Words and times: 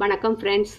வணக்கம் 0.00 0.38
friends 0.38 0.74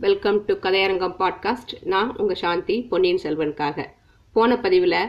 welcome 0.00 0.44
to 0.44 0.54
Kathaiyarangam 0.54 1.14
podcast 1.18 1.84
நான் 1.84 2.16
உங்கள் 2.16 2.36
சாந்தி 2.36 2.82
பொன்னியின் 2.82 3.18
செல்வனுக்காக. 3.22 3.84
போன 4.32 4.60
பதிவில் 4.60 5.08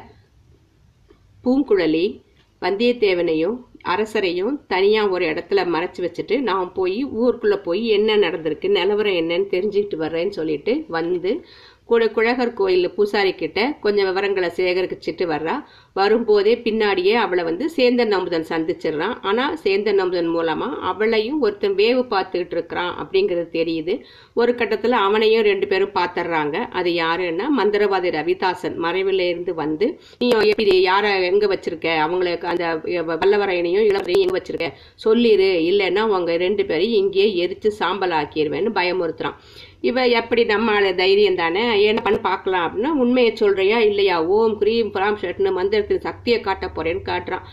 பூங்குழலி 1.44 2.22
வந்தியத்தேவனையும் 2.62 3.58
அரசரையும் 3.86 4.60
தனியாக 4.68 5.10
ஒரு 5.10 5.26
இடத்துல 5.26 5.66
மறைச்சி 5.66 5.98
வச்சுட்டு 5.98 6.40
நான் 6.40 6.74
போய் 6.74 7.04
ஊருக்குள்ளே 7.04 7.56
போய் 7.58 7.88
என்ன 7.88 8.18
நடந்திருக்கு 8.18 8.70
நிலவரம் 8.70 9.14
என்னன்னு 9.14 9.54
தெரிஞ்சுக்கிட்டு 9.54 9.96
வர்றேன்னு 9.96 10.30
சொல்லிட்டு 10.30 10.86
வந்து 10.88 11.46
கூட 11.90 12.04
குழகர் 12.16 12.58
கோயில் 12.60 12.88
பூசாரி 12.96 13.32
கிட்ட 13.42 13.60
கொஞ்சம் 13.84 14.08
விவரங்களை 14.10 14.50
சேகரிச்சுட்டு 14.58 15.26
வர்றா. 15.34 15.56
வரும்போதே 16.00 16.54
பின்னாடியே 16.66 17.14
அவளை 17.22 17.44
வந்து 17.50 17.66
சேந்தன் 17.76 18.12
நம்புதன் 18.16 18.48
சந்திச்சிடுறான். 18.50 19.16
ஆனால் 19.30 19.54
சேந்தன் 19.64 20.00
நம்புதன் 20.02 20.32
மூலமா 20.36 20.68
அவளையும் 20.90 21.40
ஒருத்தன் 21.46 21.78
வேவு 21.82 22.02
பார்த்துக்கிட்டு 22.14 22.56
இருக்கிறான் 22.58 22.92
அப்படிங்கிறது 23.04 23.48
தெரியுது. 23.60 23.94
ஒரு 24.42 24.54
கட்டத்தில் 24.62 24.98
அவனையும் 25.06 25.46
ரெண்டு 25.50 25.68
பேரும் 25.72 25.96
பார்த்துடுறாங்க. 26.00 26.56
அது 26.80 26.92
யாருன்னா 27.04 27.48
மந்திரவாதி 27.60 28.12
ரவிதாசன் 28.18 28.78
மறைவில் 28.86 29.24
இருந்து 29.30 29.56
வந்து 29.64 29.88
நீ 30.24 30.30
எப்படி 30.52 30.76
யாரை 30.90 31.12
எங்க 31.32 31.46
வச்சிருக்க? 31.54 31.88
அவங்களுக்கு 32.08 32.52
அந்த 32.54 32.66
வல்லவரையனையும் 33.14 33.88
இளவரையும் 33.92 34.26
எங்க 34.26 34.38
வச்சிருக்க? 34.40 34.70
சொல்லிடு 35.06 35.50
இல்லைன்னா 35.72 36.04
அவங்க 36.12 36.38
ரெண்டு 36.46 36.66
பேரையும் 36.72 37.00
இங்கேயே 37.04 37.30
எரிச்சு 37.46 37.72
சாம்பல் 37.80 38.16
ஆக்கிடுவேன்னு 38.22 38.78
பயமுறுத்துறான். 38.82 39.40
இவ 39.82 40.08
எப்படி 40.08 40.44
நம்மளால 40.44 40.96
தைரியம் 40.96 41.36
தானே? 41.36 41.64
என்ன 41.86 42.02
பண்ண 42.02 42.18
பார்க்கலாம் 42.20 42.66
அப்படின்னா 42.68 42.92
உண்மையை 43.04 43.36
சொல்றியா 43.36 43.80
இல்லையா? 43.80 44.26
ஓம் 44.26 44.58
கிரீம் 44.58 44.94
பிராம் 44.94 45.20
ஷட்னு 45.22 45.52
மந்திரத்தின் 45.58 46.06
சக்தியை 46.08 46.40
காட்ட 46.42 46.68
போறேன்னு 46.68 47.04
காட்டுறான் 47.10 47.46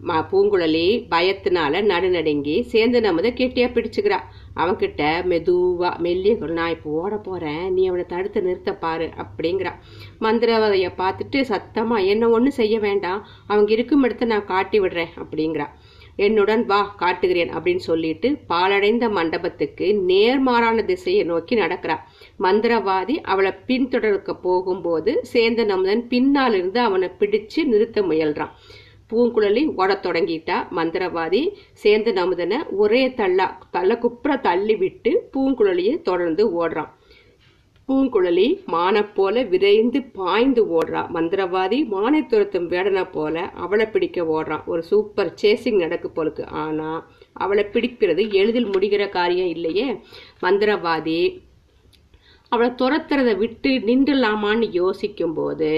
மா 0.00 0.28
பூங்குழலி 0.30 1.06
பயத்தினால 1.12 1.80
நடுநடுங்கி 1.82 2.60
சேர்ந்து 2.62 2.98
நம்மதை 3.00 3.30
கெட்டியா 3.40 3.68
பிடிச்சுக்கிறா. 3.68 4.18
அவன்கிட்ட 4.56 5.02
மெதுவா 5.30 5.90
மெல்லிய 5.98 6.34
நான் 6.58 6.70
இப்போ 6.70 6.90
ஓட 6.90 7.16
போறேன். 7.16 7.72
நீ 7.72 7.86
அவனை 7.86 8.04
தடுத்து 8.08 8.42
நிறுத்த 8.42 8.74
பாரு 8.74 9.10
அப்படிங்கிறா. 9.22 9.72
மந்திரவாதைய 10.20 10.90
பார்த்துட்டு 11.02 11.40
சத்தமா 11.52 12.06
என்ன 12.06 12.28
ஒன்றும் 12.28 12.58
செய்ய 12.60 12.78
வேண்டாம். 12.78 13.26
அவங்க 13.46 13.72
இருக்கும் 13.72 14.02
இடத்த 14.02 14.24
நான் 14.24 14.44
காட்டி 14.44 14.80
விடுறேன் 14.80 15.12
அப்படிங்கிறா. 15.16 15.66
என்னுடன் 16.26 16.62
வா 16.70 16.80
காட்டுகிறேன் 17.02 17.52
அப்படின்னு 17.56 17.82
சொல்லிட்டு 17.88 18.28
பாலடைந்த 18.48 19.04
மண்டபத்துக்கு 19.10 19.86
நேர்மாறான 20.08 20.84
திசையை 20.84 21.22
நோக்கி 21.30 21.56
நடக்கிறா. 21.56 21.96
மந்திரவாதி 22.40 23.16
அவளை 23.32 23.52
பின்தொடர்க்க 23.66 24.34
போகும்போது 24.46 25.14
சேந்த 25.32 25.64
நமுதன் 25.72 26.02
பின்னால் 26.12 26.54
இருந்து 26.54 26.80
அவனை 26.80 27.08
பிடிச்சு 27.20 27.64
நிறுத்த 27.64 28.02
முயல்றான். 28.02 28.52
பூங்குழலி 29.10 29.62
ஓடத் 29.76 30.04
தொடங்கிட்டா. 30.06 30.56
மந்திரவாதி 30.78 31.42
சேந்த 31.82 32.10
நமுதனை 32.20 32.58
ஒரே 32.82 33.02
தள்ளா 33.20 33.46
தள்ள 33.70 33.98
குப்புற 33.98 34.36
தள்ளி 34.48 34.76
விட்டு 34.76 35.12
பூங்குழலியை 35.32 35.94
தொடர்ந்து 36.02 36.44
ஓடுறான். 36.60 36.92
பூங்குழலி 37.88 38.46
மானை 38.72 39.02
போல 39.14 39.42
விரைந்து 39.42 40.02
பாய்ந்து 40.18 40.62
ஓடுறா. 40.78 41.02
மந்திரவாதி 41.16 41.78
மானை 41.94 42.20
துரத்தும் 42.26 42.66
வேடனை 42.72 43.04
போல 43.12 43.44
அவளை 43.64 43.86
பிடிக்க 43.86 44.22
ஓடுறான் 44.34 44.64
ஒரு 44.72 44.82
சூப்பர் 44.82 45.30
சேசிங் 45.42 45.78
நடக்கு 45.84 46.08
போலுக்கு. 46.16 46.44
ஆனா 46.62 46.88
அவளை 47.32 47.64
பிடிக்கிறது 47.72 48.22
எளிதில் 48.40 48.72
முடிகிற 48.74 49.08
காரியம் 49.08 49.52
இல்லையே. 49.56 49.86
மந்திரவாதி 50.42 51.20
அவளை 52.52 52.70
துரத்துறதை 52.80 53.36
விட்டு 53.36 53.70
நின்றுலாமான்னு 53.88 54.68
யோசிக்கும் 54.72 55.34
போது 55.34 55.72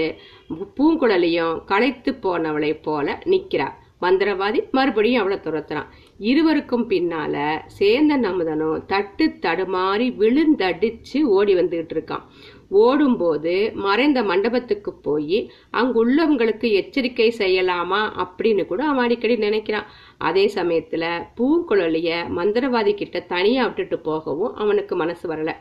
பூங்குழலியும் 0.77 1.55
களைத்து 1.71 2.11
போனவளை 2.23 2.73
போல 2.81 3.17
நிற்கிறாள் 3.23 3.77
மந்திரவாதி 4.01 4.69
மறுபடியும் 4.71 5.21
அவளை 5.21 5.37
துரத்துறான். 5.37 5.87
இருவருக்கும் 6.19 6.89
பின்னால 6.89 7.59
சேர்ந்த 7.67 8.17
நமுதனும் 8.17 8.85
தட்டு 8.85 9.25
தடுமாறி 9.41 10.07
விழுந்தடிச்சு 10.15 11.21
ஓடி 11.21 11.55
வந்துகிட்டு 11.55 11.93
இருக்கான். 11.93 12.21
ஓடும்போது 12.69 13.71
மறைந்த 13.75 14.23
மண்டபத்துக்கு 14.23 14.93
போய் 14.93 15.51
அங்குள்ளவங்களுக்கு 15.73 16.71
எச்சரிக்கை 16.71 17.33
செய்யலாமா? 17.37 18.25
அப்படின்னு 18.25 18.65
கூட 18.65 18.83
அவன் 18.83 19.03
அடிக்கடி 19.03 19.35
நினைக்கிறான். 19.35 19.83
அதே 20.17 20.51
சமயத்துல 20.55 21.23
பூங்குழலிய 21.37 22.11
மந்திரவாதி 22.37 22.93
கிட்ட 22.93 23.19
தனியா 23.19 23.65
விட்டுட்டு 23.65 23.99
போகவும் 23.99 24.55
அவனுக்கு 24.55 24.95
மனசு 24.95 25.33
வரல. 25.33 25.53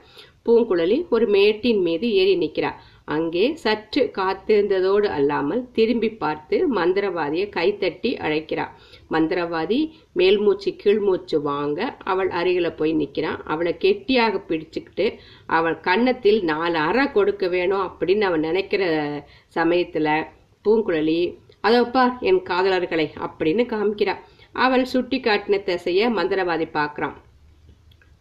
பூங்குழலி 0.47 1.09
ஒரு 1.09 1.27
மேட்டின் 1.27 1.81
மீது 1.81 2.12
ஏறி 2.12 2.37
நிக்கிறா. 2.37 2.71
அங்கே 3.10 3.54
சற்று 3.54 4.10
காத்திருந்ததோடு 4.15 5.06
அல்லாமல் 5.06 5.71
திரும்பி 5.72 6.10
பார்த்து 6.10 6.75
மந்திரவாதியை 6.75 7.50
கைத்தட்டி 7.56 8.16
அழைக்கிறாள் 8.16 8.71
மந்திரவாதி 9.10 9.91
மேல்மூச்சு 10.12 10.76
கீழ்மூச்சு 10.84 11.43
வாங்க 11.43 11.97
அவள் 12.04 12.28
அருகில 12.28 12.76
போய் 12.76 12.94
நிக்கிறான் 12.94 13.38
அவளை 13.44 13.76
கெட்டியாக 13.76 14.43
பிடிச்சுக்கிட்டு 14.48 15.16
அவள் 15.47 15.81
கன்னத்தில் 15.81 16.44
நாலு 16.44 16.76
அறை 16.78 17.12
கொடுக்க 17.12 17.48
வேணும் 17.48 17.81
அப்படின்னு 17.81 18.21
அவன் 18.21 18.41
நினைக்கிற 18.41 19.06
சமயத்துல 19.54 20.27
பூங்குழலி 20.65 21.37
அதோப்பா 21.62 22.19
என் 22.21 22.42
காதலர்களை 22.42 23.10
அப்படின்னு 23.21 23.66
காமிக்கிறா. 23.66 24.16
அவள் 24.53 24.84
சுட்டி 24.84 25.21
காட்டின 25.21 25.62
திசைய 25.62 26.09
மந்திரவாதி 26.09 26.69
பார்க்கறான். 26.72 27.15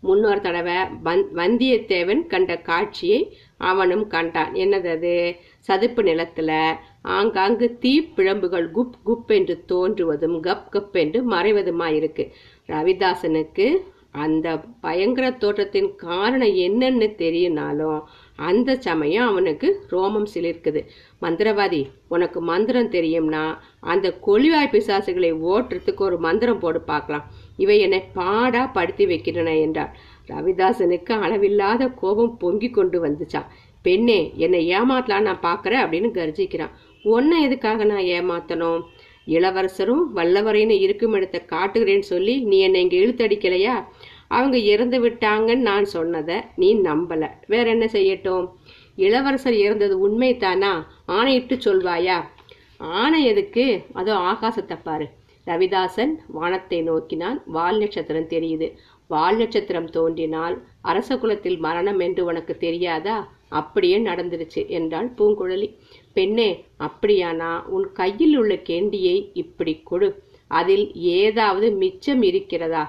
முன்னொரு 0.02 0.42
தடவை 0.42 0.76
வந்- 0.76 1.28
வந்தியத்தேவன் 1.36 2.28
கண்ட 2.28 2.58
காட்சியை 2.58 3.38
அவனும் 3.60 4.08
கண்டான். 4.08 4.54
என்னது 4.54 5.14
சதுப்பு 5.60 6.02
நிலத்துல 6.04 6.52
ஆங்காங்கு 7.02 7.68
தீப்பிழம்புகள் 7.82 8.68
குப் 8.78 8.98
குப் 9.06 9.32
என்று 9.38 9.56
தோன்றுவதும் 9.72 10.38
கப் 10.48 10.68
கப் 10.72 10.98
என்று 11.04 11.22
மறைவதுமாயிருக்கு. 11.32 12.26
ரவிதாசனுக்கு 12.68 13.68
அந்த 14.12 14.48
பயங்கர 14.82 15.26
தோற்றத்தின் 15.30 15.90
காரணம் 15.96 16.56
என்னன்னு 16.66 17.08
தெரியுனாலும் 17.24 18.00
அந்த 18.36 18.76
சமயம் 18.76 19.28
அவனுக்கு 19.28 19.68
ரோமம் 19.92 20.28
சிலிர்க்குது. 20.34 20.82
மந்திரவாதி 21.22 21.82
உனக்கு 22.08 22.40
மந்திரம் 22.42 22.92
தெரியும்னா 22.92 23.44
அந்த 23.80 24.08
கொழிவாய் 24.28 24.74
பிசாசுகளை 24.76 25.32
ஓட்டுறதுக்கு 25.52 26.02
ஒரு 26.08 26.18
மந்திரம் 26.18 26.60
போடு 26.60 26.82
பார்க்கலாம். 26.82 27.28
இவை 27.58 27.78
என்னை 27.80 28.00
பாடா 28.14 28.64
படுத்தி 28.68 29.06
வைக்கின்றன 29.06 29.58
என்றார் 29.58 29.94
ரவிதாசனுக்கு 30.30 31.14
அளவில்லாத 31.26 31.88
கோபம் 32.02 32.38
பொங்கி 32.38 32.70
கொண்டு 32.70 32.98
வந்துச்சான் 33.06 33.50
பெண்ணே 33.82 34.20
என்னை 34.36 34.60
ஏமாத்தலாம் 34.72 35.28
நான் 35.28 35.46
பார்க்குறேன் 35.46 35.84
அப்படின்னு 35.84 36.10
கர்ஜிக்கிறான். 36.12 36.74
ஒன்றை 37.04 37.38
எதுக்காக 37.44 37.84
நான் 37.84 38.10
ஏமாத்தணும்? 38.18 38.82
இளவரசரும் 39.28 40.04
வல்லவரைன்னு 40.16 40.76
இருக்கும் 40.80 41.14
இடத்தை 41.14 41.42
காட்டுகிறேன்னு 41.46 42.08
சொல்லி 42.14 42.36
நீ 42.44 42.60
என்னை 42.60 42.82
இங்க 42.82 42.96
இழுத்தடிக்கலையா? 42.96 43.76
அவங்க 44.28 44.58
இறந்து 44.58 44.98
விட்டாங்கன்னு 45.06 45.68
நான் 45.70 45.86
சொன்னதை 45.86 46.38
நீ 46.56 46.76
நம்பல. 46.76 47.24
வேற 47.48 47.70
என்ன 47.70 47.86
செய்யட்டும்? 47.86 48.48
இளவரசர் 48.96 49.54
இறந்தது 49.54 49.96
உண்மைதானா? 50.08 50.74
ஆணையிட்டு 51.06 51.56
சொல்வாயா? 51.56 52.18
ஆணை 52.78 53.26
எதுக்கு? 53.26 53.66
அதோ 53.94 54.14
ஆகாசத்தை 54.34 54.78
பாரு. 54.84 55.08
ரவிதாசன் 55.48 56.14
வானத்தை 56.28 56.82
நோக்கினான். 56.82 57.38
வால் 57.46 57.80
நட்சத்திரம் 57.80 58.28
தெரியுது. 58.28 58.68
வால் 59.10 59.38
நட்சத்திரம் 59.38 59.90
தோன்றினால் 59.90 60.56
அரச 60.82 61.18
குலத்தில் 61.18 61.60
மரணம் 61.66 62.00
என்று 62.00 62.22
உனக்கு 62.26 62.54
தெரியாதா? 62.58 63.18
அப்படியே 63.60 63.98
நடந்துருச்சு 64.00 64.62
என்றாள் 64.78 65.08
பூங்குழலி. 65.18 65.68
பெண்ணே 66.18 66.50
அப்படியானா 66.88 67.52
உன் 67.76 67.88
கையில் 67.92 68.36
உள்ள 68.38 68.54
கேண்டியை 68.70 69.16
இப்படி 69.34 69.74
கொடு. 69.90 70.10
அதில் 70.52 70.86
ஏதாவது 71.18 71.68
மிச்சம் 71.82 72.22
இருக்கிறதா? 72.22 72.84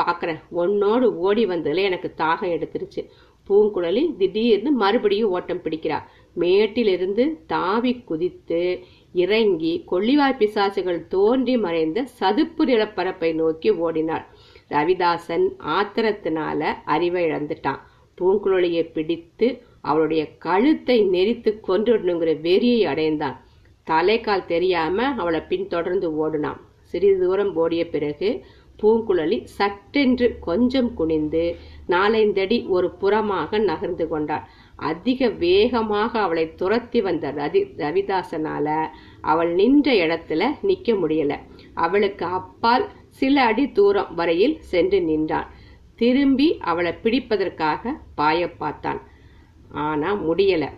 பார்க்குறேன் 0.00 0.40
உன்னோடு 0.62 1.06
ஓடி 1.26 1.44
வந்ததுல 1.46 1.84
எனக்கு 1.90 2.08
தாகம் 2.22 2.54
எடுத்துருச்சு. 2.56 3.02
பூங்குழலி 3.48 4.02
திடீர்னு 4.18 4.70
மறுபடியும் 4.82 5.32
ஓட்டம் 5.36 5.62
பிடிக்கிறா. 5.64 5.98
மேட்டிலிருந்து 6.36 7.24
தாவி 7.46 7.92
குதித்து 8.10 8.60
இறங்கி 9.22 9.72
கொள்ளிவாய் 9.90 10.40
பிசாசுகள் 10.40 11.00
தோன்றி 11.14 11.54
மறைந்த 11.64 12.04
சதுப்பு 12.18 12.64
நிலப்பரப்பை 12.64 13.30
நோக்கி 13.40 13.70
ஓடினாள். 13.86 14.26
ரவிதாசன் 14.70 15.46
ஆத்திரத்தினால 15.76 16.60
அறிவை 16.84 17.22
இழந்துட்டான் 17.24 17.80
பூங்குழலியை 18.18 18.84
பிடித்து 18.92 19.48
அவளுடைய 19.80 20.22
கழுத்தை 20.38 20.96
நெரித்து 21.04 21.50
கொன்றுடணுங்கிற 21.68 22.30
வெறியை 22.46 22.82
அடைந்தான். 22.84 23.36
தலைக்கால் 23.86 24.48
தெரியாம 24.52 25.06
அவளை 25.16 25.40
பின்தொடர்ந்து 25.40 26.08
ஓடினான். 26.16 26.60
சிறிது 26.82 27.18
தூரம் 27.26 27.52
ஓடிய 27.54 27.82
பிறகு 27.88 28.28
பூங்குழலி 28.82 29.38
சட்டென்று 29.44 30.26
கொஞ்சம் 30.40 30.90
குனிந்து 30.94 31.42
நாலைந்தடி 31.88 32.58
ஒரு 32.68 32.88
புறமாக 33.00 33.58
நகர்ந்து 33.64 34.04
கொண்டாள். 34.08 34.44
அதிக 34.90 35.28
வேகமாக 35.44 36.12
அவளை 36.20 36.44
துரத்தி 36.54 37.00
வந்த 37.00 37.32
ரதி 37.32 37.60
ரவிதாசனால 37.82 38.66
அவள் 39.22 39.50
நின்ற 39.52 39.92
இடத்துல 40.04 40.48
நிற்க 40.62 40.92
முடியல. 40.92 41.34
அவளுக்கு 41.74 42.26
அப்பால் 42.38 42.86
சில 43.10 43.44
அடி 43.44 43.72
தூரம் 43.72 44.14
வரையில் 44.14 44.60
சென்று 44.60 45.02
நின்றான். 45.02 45.50
திரும்பி 45.96 46.58
அவளை 46.58 46.94
பிடிப்பதற்காக 47.02 48.00
பாய 48.14 48.52
பார்த்தான். 48.52 49.00
ஆனா 49.68 50.14
முடியல. 50.14 50.68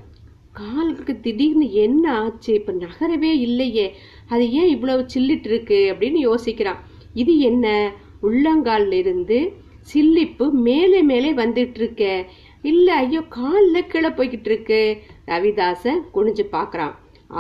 காலுக்கு 0.52 1.20
திடீர்னு 1.20 1.72
என்ன 1.72 2.18
ஆச்சு? 2.18 2.54
இப்ப 2.54 2.72
நகரவே 2.72 3.32
இல்லையே. 3.38 3.94
அது 4.28 4.50
ஏன் 4.52 4.68
இவ்வளவு 4.68 5.06
சில்லிட்டு 5.14 5.46
இருக்கு 5.46 5.96
அப்படின்னு 5.98 6.34
யோசிக்கிறான். 6.34 6.78
இது 7.14 7.38
என்ன? 7.38 7.92
உள்ளங்கால்ல 8.22 8.92
இருந்து 8.92 9.52
சில்லிப்பு 9.94 10.50
மேலே 10.50 11.02
மேலே 11.02 11.32
வந்துட்டு 11.32 11.74
இருக்க. 11.74 12.26
இல்ல 12.62 12.94
ஐயோ 12.94 13.20
காலில் 13.20 13.86
கீழே 13.86 14.08
போய்கிட்டு 14.08 14.44
இருக்கு. 14.44 14.98
ரவிதாசன் 15.26 16.00
குனிஞ்சு 16.14 16.46
பாக்குறான் 16.52 16.94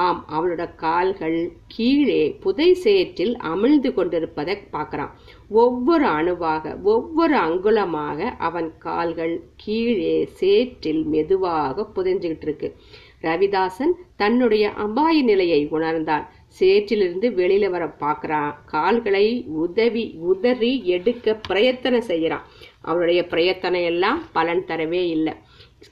ஆம் 0.04 0.20
அவளோட 0.32 0.74
கால்கள் 0.74 1.52
கீழே 1.66 2.30
புதை 2.40 2.74
சேற்றில் 2.74 3.36
அமிழ்ந்து 3.36 3.92
கொண்டிருப்பதை 3.92 4.54
பார்க்கறான். 4.72 5.12
ஒவ்வொரு 5.48 6.04
அணுவாக 6.04 6.74
ஒவ்வொரு 6.82 7.36
அங்குலமாக 7.36 8.20
அவன் 8.38 8.78
கால்கள் 8.78 9.34
கீழே 9.56 10.28
சேற்றில் 10.40 11.04
மெதுவாக 11.04 11.86
புதைஞ்சுகிட்டு 11.94 12.42
இருக்கு. 12.42 12.76
ரவிதாசன் 13.22 13.92
தன்னுடைய 14.16 14.70
அபாய 14.70 15.22
நிலையை 15.22 15.66
உணர்ந்தான். 15.66 16.24
சேற்றிலிருந்து 16.60 17.28
வெளியில 17.40 17.70
வர 17.70 17.84
பார்க்கறான் 18.00 18.54
கால்களை 18.66 19.26
உதவி 19.46 20.14
உதறி 20.18 20.84
எடுக்க 20.86 21.34
பிரயத்தனம் 21.48 22.08
செய்யறான் 22.08 22.46
அவனுடைய 22.80 23.26
பிரயத்தனம் 23.26 23.80
எல்லாம் 23.80 24.22
பலன் 24.32 24.64
தரவே 24.68 25.02
இல்லை. 25.16 25.34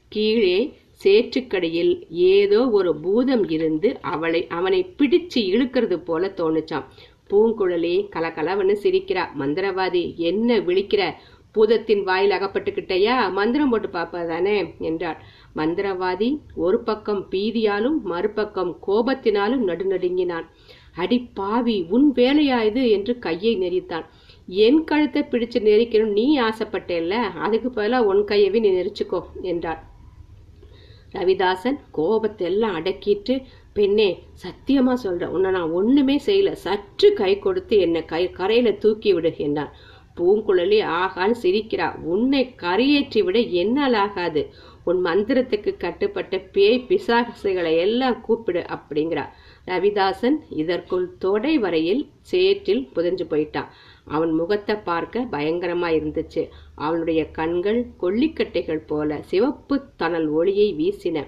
கீழே 0.08 0.58
சேற்றுக்கடியில் 1.04 2.06
ஏதோ 2.10 2.68
ஒரு 2.68 2.90
பூதம் 3.00 3.48
இருந்து 3.48 4.00
அவளை 4.00 4.46
அவனை 4.48 4.94
பிடிச்சு 4.98 5.40
இழுக்கிறது 5.52 5.96
போல 5.96 6.32
தோணுச்சான் 6.36 6.88
பூங்குழலி 7.30 7.94
கலகலவன்னு 8.14 8.74
சிரிக்கிறா. 8.82 9.24
மந்திரவாதி 9.38 10.16
என்ன 10.16 10.58
விழிக்கிற? 10.58 11.02
பூதத்தின் 11.52 12.02
வாயில் 12.02 12.30
அகப்பட்டுக்கிட்டயா? 12.30 13.32
மந்திரம் 13.32 13.68
போட்டு 13.68 13.88
பார்ப்பதானே 13.88 14.56
என்றாள். 14.78 15.18
மந்திரவாதி 15.56 16.28
ஒரு 16.54 16.78
பக்கம் 16.80 17.22
பீதியாலும் 17.30 17.98
மறுபக்கம் 18.02 18.72
கோபத்தினாலும் 18.86 19.64
நடுநடுங்கினான். 19.68 20.46
அடி 20.94 21.18
பாவி 21.34 21.86
உன் 21.90 22.12
வேலையா 22.14 22.62
இது? 22.62 22.90
என்று 22.90 23.18
கையை 23.18 23.54
நெறித்தான் 23.56 24.06
என் 24.48 24.84
கழுத்தை 24.84 25.22
பிடிச்சு 25.22 25.58
நெரிக்கணும் 25.60 26.12
நீ 26.12 26.40
ஆசைப்பட்டேல்ல? 26.40 27.14
அதுக்கு 27.14 27.70
பதிலாக 27.70 28.04
உன் 28.04 28.24
கையவே 28.24 28.60
நீ 28.60 28.70
நெரிச்சுக்கோ 28.70 29.22
என்றாள். 29.42 29.80
ரவிதாசன் 31.14 31.78
கோபத்தை 31.90 32.46
எல்லாம் 32.46 32.76
அடக்கிட்டு 32.76 33.34
பெண்ணே 33.72 34.08
சத்தியமா 34.42 34.92
சொல்றேன். 34.92 35.28
உன்னை 35.28 35.50
நான் 35.50 35.70
ஒண்ணுமே 35.70 36.16
செய்யல. 36.26 36.52
சற்று 36.52 37.12
கை 37.12 37.38
கொடுத்து 37.38 37.78
என்னை 37.78 38.04
கை 38.04 38.30
கரையில 38.30 38.72
தூக்கி 38.72 39.12
விடு 39.12 39.32
என்றான். 39.36 39.72
பூங்குழலி 40.16 40.78
ஆகான்னு 41.00 41.36
சிரிக்கிறா. 41.42 41.86
உன்னை 42.04 42.54
கரையேற்றி 42.62 43.20
விட 43.22 43.38
என்னால் 43.38 43.94
ஆகாது. 43.94 44.42
உன் 44.84 45.00
மந்திரத்துக்கு 45.04 45.76
கட்டுப்பட்ட 45.76 46.38
பேய் 46.38 46.84
பிசாசுகளை 46.88 47.72
எல்லாம் 47.76 48.20
கூப்பிடு 48.20 48.64
அப்படிங்கிறா. 48.76 49.24
ரவிதாசன் 49.70 50.36
இதற்குள் 50.62 51.06
தொடை 51.24 51.54
வரையில் 51.64 52.02
சேற்றில் 52.30 52.82
புதைஞ்சு 52.94 53.26
போயிட்டான். 53.30 53.70
அவன் 54.16 54.32
முகத்தை 54.40 54.74
பார்க்க 54.90 55.26
பயங்கரமா 55.34 55.88
இருந்துச்சு. 55.98 56.42
அவனுடைய 56.86 57.20
கண்கள் 57.38 57.80
கொல்லிக்கட்டைகள் 58.02 58.84
போல 58.86 59.20
சிவப்பு 59.30 59.76
தணல் 60.02 60.28
ஒளியை 60.40 60.68
வீசின. 60.80 61.18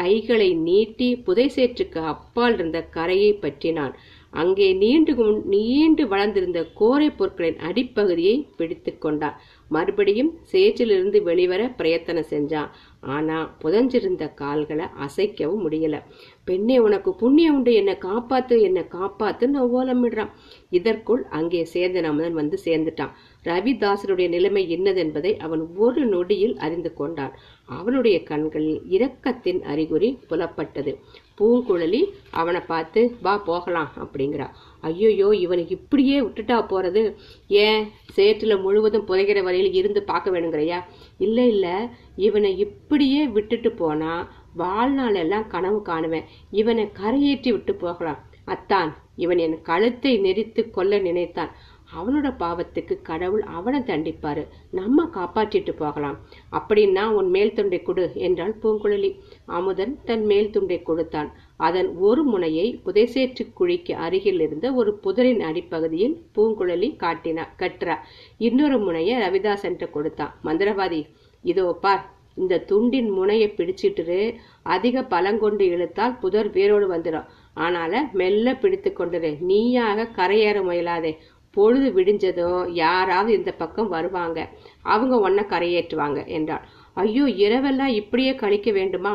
கைகளை 0.00 0.48
நீட்டி 0.66 1.08
புதை 1.26 1.46
சேற்றுக்கு 1.54 2.00
அப்பால் 2.12 2.54
இருந்த 2.54 2.78
கரையை 2.96 3.32
பற்றினான். 3.34 3.94
அங்கே 4.32 4.66
நீண்டு 4.82 5.12
நீண்டு 5.54 6.02
வளர்ந்திருந்த 6.08 6.60
கோரை 6.80 7.08
பொருட்களின் 7.18 7.62
அடிப்பகுதியை 7.68 8.34
பிடித்து 8.58 8.92
கொண்டான். 9.04 9.38
மறுபடியும் 9.68 10.38
சேற்றிலிருந்து 10.52 11.22
வெளிவர 11.22 11.68
பிரயத்தனம் 11.68 12.30
செஞ்சான் 12.30 12.70
ஆனா 13.00 13.50
புதஞ்சிருந்த 13.62 14.34
கால்களை 14.34 14.86
அசைக்கவும் 15.06 15.64
முடியல. 15.64 15.96
பெண்ணே 16.44 16.78
உனக்கு 16.78 17.14
புண்ணியம் 17.14 17.54
உண்டு. 17.54 17.72
என்னை 17.74 17.94
காப்பாத்து 18.00 18.60
என்னை 18.60 18.82
காப்பாத்துன்னு 18.82 19.60
ஓலமிடுறான் 19.76 20.32
இதற்குள் 20.70 21.24
அங்கே 21.30 21.66
சேந்தன் 21.72 22.32
வந்து 22.32 22.58
சேர்ந்துட்டான். 22.64 23.12
ரவிதாசருடைய 23.44 24.28
நிலைமை 24.28 24.76
என்னதென்பதை 24.76 25.36
அவன் 25.38 25.68
ஒரு 25.76 26.06
நொடியில் 26.06 26.56
அறிந்து 26.56 26.94
கொண்டான். 26.94 27.32
அவனுடைய 27.64 28.22
கண்களில் 28.22 28.82
இரக்கத்தின் 28.90 29.62
அறிகுறி 29.62 30.18
புலப்பட்டது. 30.30 30.94
பூங்குழலி 31.40 32.04
அவனை 32.30 32.60
பார்த்து 32.60 33.16
வா 33.22 33.36
போகலாம் 33.38 33.90
அப்படிங்கிறா. 33.96 34.48
ஐயோயோ 34.82 35.32
இவனை 35.32 35.66
இப்படியே 35.68 36.20
விட்டுட்டா 36.20 36.56
போறது? 36.68 37.14
ஏன்? 37.48 37.88
சேற்றுல 38.16 38.60
முழுவதும் 38.60 39.06
புதைகிற 39.06 39.42
வரையில் 39.42 39.72
இருந்து 39.72 40.02
பார்க்க 40.02 40.30
வேணுங்கிறையா? 40.30 40.84
இல்ல 41.18 41.46
இல்ல. 41.46 41.88
இவனை 42.16 42.58
இப்படியே 42.58 43.26
விட்டுட்டு 43.26 43.72
போனா 43.72 44.28
வாழ்நாள் 44.54 45.14
எல்லாம் 45.14 45.46
கனவு 45.46 45.82
காணுவேன். 45.84 46.24
இவனை 46.50 46.90
கரையேற்றி 47.02 47.50
விட்டு 47.50 47.74
போகலாம். 47.74 48.26
அத்தான் 48.44 48.96
இவன் 49.16 49.38
என் 49.38 49.62
கழுத்தை 49.62 50.18
நெரித்து 50.18 50.70
கொல்ல 50.70 50.98
நினைத்தான். 50.98 51.50
அவனோட 51.96 52.28
பாவத்துக்கு 52.38 53.02
கடவுள் 53.02 53.42
அவனை 53.42 53.80
தண்டிப்பாரு. 53.80 54.46
நம்ம 54.70 55.08
காப்பாற்றிட்டு 55.14 55.72
போகலாம். 55.76 56.18
அப்படின்னா 56.52 57.04
உன் 57.06 57.30
மேல் 57.30 57.52
துண்டை 57.52 57.82
கொடு 57.82 58.10
என்றாள் 58.14 58.58
பூங்குழலி. 58.62 59.18
அமுதன் 59.46 59.98
தன் 60.04 60.24
மேல் 60.24 60.50
துண்டை 60.50 60.82
கொடுத்தான். 60.82 61.32
அதன் 61.60 61.88
ஒரு 61.98 62.22
முனையை 62.22 62.66
புதைசேற்று 62.84 63.44
குழிக்கு 63.60 63.94
அருகில் 64.06 64.40
இருந்த 64.40 64.66
ஒரு 64.72 64.90
புதரின் 65.04 65.40
அடிப்பகுதியில் 65.40 66.14
பூங்குழலி 66.36 66.90
காட்டினா 67.04 67.44
கற்றா 67.56 67.96
இன்னொரு 68.38 68.78
முனையை 68.78 69.16
ரவிதாசன்ட்ட 69.18 69.86
கொடுத்தான். 69.90 70.34
மந்திரவாதி 70.44 71.00
இதோ 71.44 71.66
பார் 71.80 72.04
இந்த 72.36 72.64
துண்டின் 72.68 73.10
முனையை 73.10 73.48
பிடிச்சிட்டு 73.56 74.18
அதிக 74.62 75.02
பலங்கொண்டு 75.02 75.64
இழுத்தால் 75.74 76.18
புதர் 76.18 76.50
வேரோடு 76.50 76.86
வந்துடும். 76.94 77.28
ஆனால 77.56 77.92
மெல்ல 78.12 78.54
பிடித்து 78.54 78.90
கொண்டுரு. 78.98 79.30
நீயாக 79.40 80.08
கரையேற 80.18 80.58
முயலாதே. 80.68 81.12
பொழுது 81.56 81.88
விடிஞ்சதும் 81.92 82.68
யாராவது 82.72 83.30
இந்த 83.32 83.52
பக்கம் 83.52 83.88
வருவாங்க. 83.88 84.38
அவங்க 84.82 85.14
ஒன்ன 85.28 85.40
கரையேற்றுவாங்க 85.52 86.20
என்றாள். 86.36 86.64
ஐயோ 87.02 87.24
இரவெல்லாம் 87.44 87.92
இப்படியே 88.00 88.32
கழிக்க 88.34 88.70
வேண்டுமா? 88.72 89.12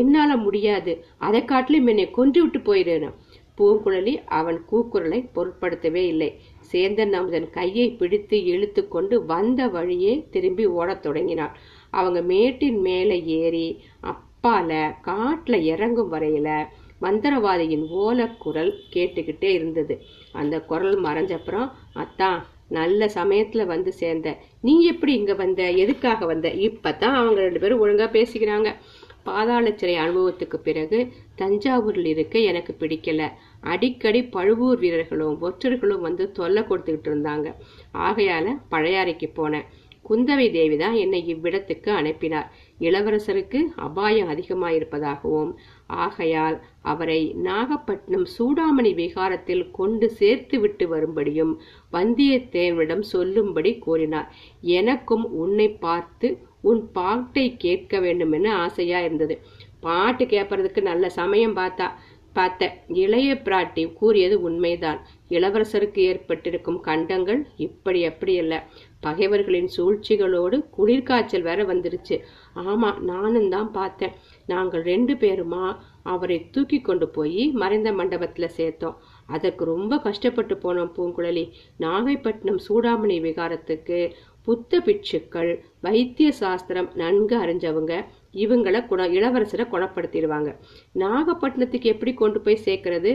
என்னால 0.00 0.30
முடியாது. 0.46 0.92
அதை 1.26 1.40
காட்டிலும் 1.44 1.90
என்னை 1.92 2.06
கொன்று 2.10 2.40
விட்டு 2.42 2.60
போயிடணும் 2.68 3.16
பூங்குழலி 3.58 4.14
அவன் 4.38 4.58
கூக்குரலை 4.70 5.18
பொருட்படுத்தவே 5.34 6.02
இல்லை. 6.12 6.28
சேந்தன் 6.72 7.14
அமுதன் 7.18 7.48
கையை 7.50 7.86
பிடித்து 7.92 8.36
இழுத்து 8.44 8.82
கொண்டு 8.88 9.16
வந்த 9.24 9.66
வழியே 9.68 10.14
திரும்பி 10.34 10.64
ஓடத் 10.78 11.02
தொடங்கினாள். 11.02 11.56
அவங்க 11.92 12.20
மேட்டின் 12.30 12.78
மேலே 12.80 13.18
ஏறி 13.40 13.66
அப்பால 14.12 14.70
காட்டில் 15.00 15.66
இறங்கும் 15.72 16.12
வரையில 16.12 16.48
மந்திரவாதியின் 17.02 17.84
ஓலக்குரல் 18.02 18.72
கேட்டுக்கிட்டே 18.94 19.50
இருந்தது. 19.58 19.94
அந்த 20.32 20.56
குரல் 20.70 20.98
மறைஞ்சப்புறம் 21.02 21.68
அத்தான் 22.02 22.40
நல்ல 22.72 23.06
சமயத்துல 23.14 23.66
வந்து 23.66 23.90
சேர்ந்த. 23.92 24.28
நீ 24.60 24.74
எப்படி 24.84 25.12
இங்க 25.14 25.34
வந்த? 25.34 25.62
எதுக்காக 25.84 26.26
வந்த? 26.26 26.48
இப்பதான் 26.68 27.16
அவங்க 27.20 27.40
ரெண்டு 27.40 27.60
பேரும் 27.60 27.82
ஒழுங்கா 27.84 28.08
பேசிக்கிறாங்க. 28.16 28.70
பாதாள 29.26 29.66
சிறை 29.72 29.96
அனுபவத்துக்கு 29.96 30.58
பிறகு 30.62 30.98
தஞ்சாவூரில் 31.38 32.08
இருக்க 32.12 32.36
எனக்கு 32.50 32.72
பிடிக்கல. 32.78 33.22
அடிக்கடி 33.72 34.20
பழுவூர் 34.36 34.78
வீரர்களும் 34.78 35.36
ஒற்றர்களும் 35.42 36.06
வந்து 36.08 36.24
தொல்லை 36.32 36.62
கொடுத்துக்கிட்டு 36.62 37.10
இருந்தாங்க. 37.10 37.48
ஆகையால 38.08 38.56
பழையாறைக்கு 38.70 39.28
போனேன். 39.36 39.68
குந்தவை 40.08 40.46
தேவி 40.52 40.76
தான் 40.76 40.96
என்னை 41.02 41.20
இவ்விடத்துக்கு 41.34 41.90
அனுப்பினார். 41.98 42.48
இளவரசருக்கு 42.82 43.60
அபாயம் 43.76 44.28
அதிகமாயிருப்பதாகவும் 44.28 45.50
ஆகையால் 45.86 46.56
அவரை 46.82 47.20
நாகப்பட்டினம் 47.42 48.26
சூடாமணி 48.38 48.92
விகாரத்தில் 48.94 49.64
கொண்டு 49.70 50.08
சேர்த்து 50.10 50.58
விட்டு 50.60 50.86
வரும்படியும் 50.88 51.52
வந்தியத்தேவனிடம் 51.92 53.04
சொல்லும்படி 53.12 53.72
கூறினார் 53.78 54.30
எனக்கும் 54.78 55.26
உன்னை 55.34 55.68
பார்த்து 55.80 56.30
உன் 56.62 56.82
பாட்டை 56.92 57.46
கேட்க 57.56 58.00
வேண்டும் 58.00 58.32
என 58.32 58.48
ஆசையா 58.56 58.98
இருந்தது 59.00 59.36
பாட்டு 59.80 60.24
கேட்பறதுக்கு 60.24 60.82
நல்ல 60.82 61.04
சமயம் 61.10 61.56
பார்த்தா 61.56 61.86
பார்த்த 62.32 62.68
இளைய 62.94 63.30
பிராட்டி 63.44 63.82
கூறியது 63.92 64.36
உண்மைதான். 64.42 65.00
இளவரசருக்கு 65.28 66.00
ஏற்பட்டிருக்கும் 66.02 66.80
கண்டங்கள் 66.80 67.40
இப்படி 67.56 68.00
அப்படி 68.04 68.32
இல்லை 68.34 68.58
பகைவர்களின் 69.06 69.70
சூழ்ச்சிகளோடு 69.76 70.58
குளிர்காய்ச்சல் 70.78 71.46
வேற 71.48 71.60
வந்துருச்சு. 71.70 72.16
ஆமா 72.70 72.90
நானும் 73.10 73.48
தான் 73.54 73.70
பார்த்தேன். 73.78 74.16
நாங்கள் 74.52 74.84
ரெண்டு 74.92 75.14
பேருமா 75.22 75.64
அவரை 76.14 76.38
தூக்கி 76.54 76.78
கொண்டு 76.80 77.08
போய் 77.16 77.42
மறைந்த 77.62 77.88
மண்டபத்துல 77.92 78.46
சேர்த்தோம். 78.58 78.98
அதற்கு 79.26 79.64
ரொம்ப 79.72 79.98
கஷ்டப்பட்டு 80.06 80.54
போனோம் 80.64 80.92
பூங்குழலி. 80.96 81.44
நாகைப்பட்டினம் 81.84 82.62
சூடாமணி 82.68 83.18
விகாரத்துக்கு 83.28 83.98
புத்த 84.46 84.78
பிட்சுக்கள் 84.86 85.50
வைத்திய 85.80 86.28
சாஸ்திரம் 86.42 86.88
நன்கு 87.00 87.36
அறிஞ்சவங்க. 87.44 87.92
இவங்களை 88.42 88.80
குண 88.86 89.02
இளவரசரை 89.18 89.64
குணப்படுத்திடுவாங்க 89.72 90.50
நாகப்பட்டினத்துக்கு 91.02 91.88
எப்படி 91.94 92.12
கொண்டு 92.14 92.40
போய் 92.40 92.64
சேர்க்கறது? 92.64 93.12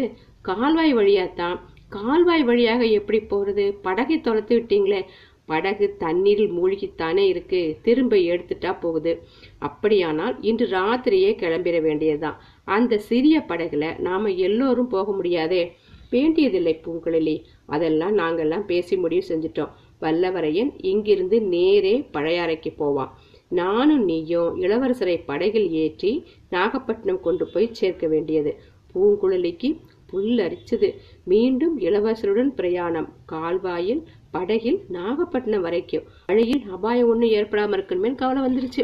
கால்வாய் 0.50 0.94
வழியாத்தான். 1.00 1.58
கால்வாய் 1.96 2.44
வழியாக 2.44 2.84
எப்படி 3.00 3.20
போறது? 3.30 3.66
படகை 3.82 4.18
தொலைத்து 4.22 4.54
விட்டீங்களே. 4.60 5.02
படகு 5.48 5.96
தண்ணீரில் 5.98 6.52
மூழ்கித்தானே 6.52 7.26
இருக்கு. 7.34 7.78
திரும்ப 7.82 8.16
எடுத்துட்டா 8.16 8.72
போகுது. 8.80 9.14
அப்படியானால் 9.60 10.36
இன்று 10.42 10.68
ராத்திரியே 10.68 11.32
கிளம்பிட 11.42 11.82
வேண்டியதுதான். 11.82 12.40
அந்த 12.64 12.98
சிறிய 12.98 13.44
படகுல 13.48 14.00
நாம 14.00 14.30
எல்லோரும் 14.30 14.88
போக 14.88 15.12
முடியாதே. 15.12 15.62
வேண்டியதில்லை 16.10 16.74
பூங்குழலி. 16.86 17.44
அதெல்லாம் 17.66 18.18
நாங்கெல்லாம் 18.18 18.66
பேசி 18.66 18.96
முடிவு 18.98 19.26
செஞ்சிட்டோம். 19.28 19.72
வல்லவரையன் 20.02 20.74
இங்கிருந்து 20.78 21.42
நேரே 21.42 21.96
பழையாறைக்கு 22.14 22.72
போவான். 22.76 23.12
நானும் 23.48 24.04
நீயும் 24.04 24.62
இளவரசரை 24.62 25.16
படகில் 25.26 25.72
ஏற்றி 25.72 26.12
நாகப்பட்டினம் 26.50 27.22
கொண்டு 27.22 27.48
போய் 27.48 27.70
சேர்க்க 27.72 28.08
வேண்டியது. 28.08 28.52
பூங்குழலிக்கு 28.94 29.70
புல் 30.06 30.38
அரிச்சது. 30.38 30.90
மீண்டும் 31.24 31.80
இளவரசருடன் 31.80 32.54
பிரயாணம். 32.56 33.10
கால்வாயில் 33.26 34.02
படகில் 34.38 34.80
நாகப்பட்டினம் 34.98 35.66
வரைக்கும். 35.68 36.08
வழியில் 36.30 36.66
அபாயம் 36.78 37.10
ஒன்றும் 37.12 37.36
ஏற்படாமல் 37.38 37.78
இருக்கணுமே 37.78 38.10
கவலை 38.22 38.42
வந்துருச்சு. 38.48 38.84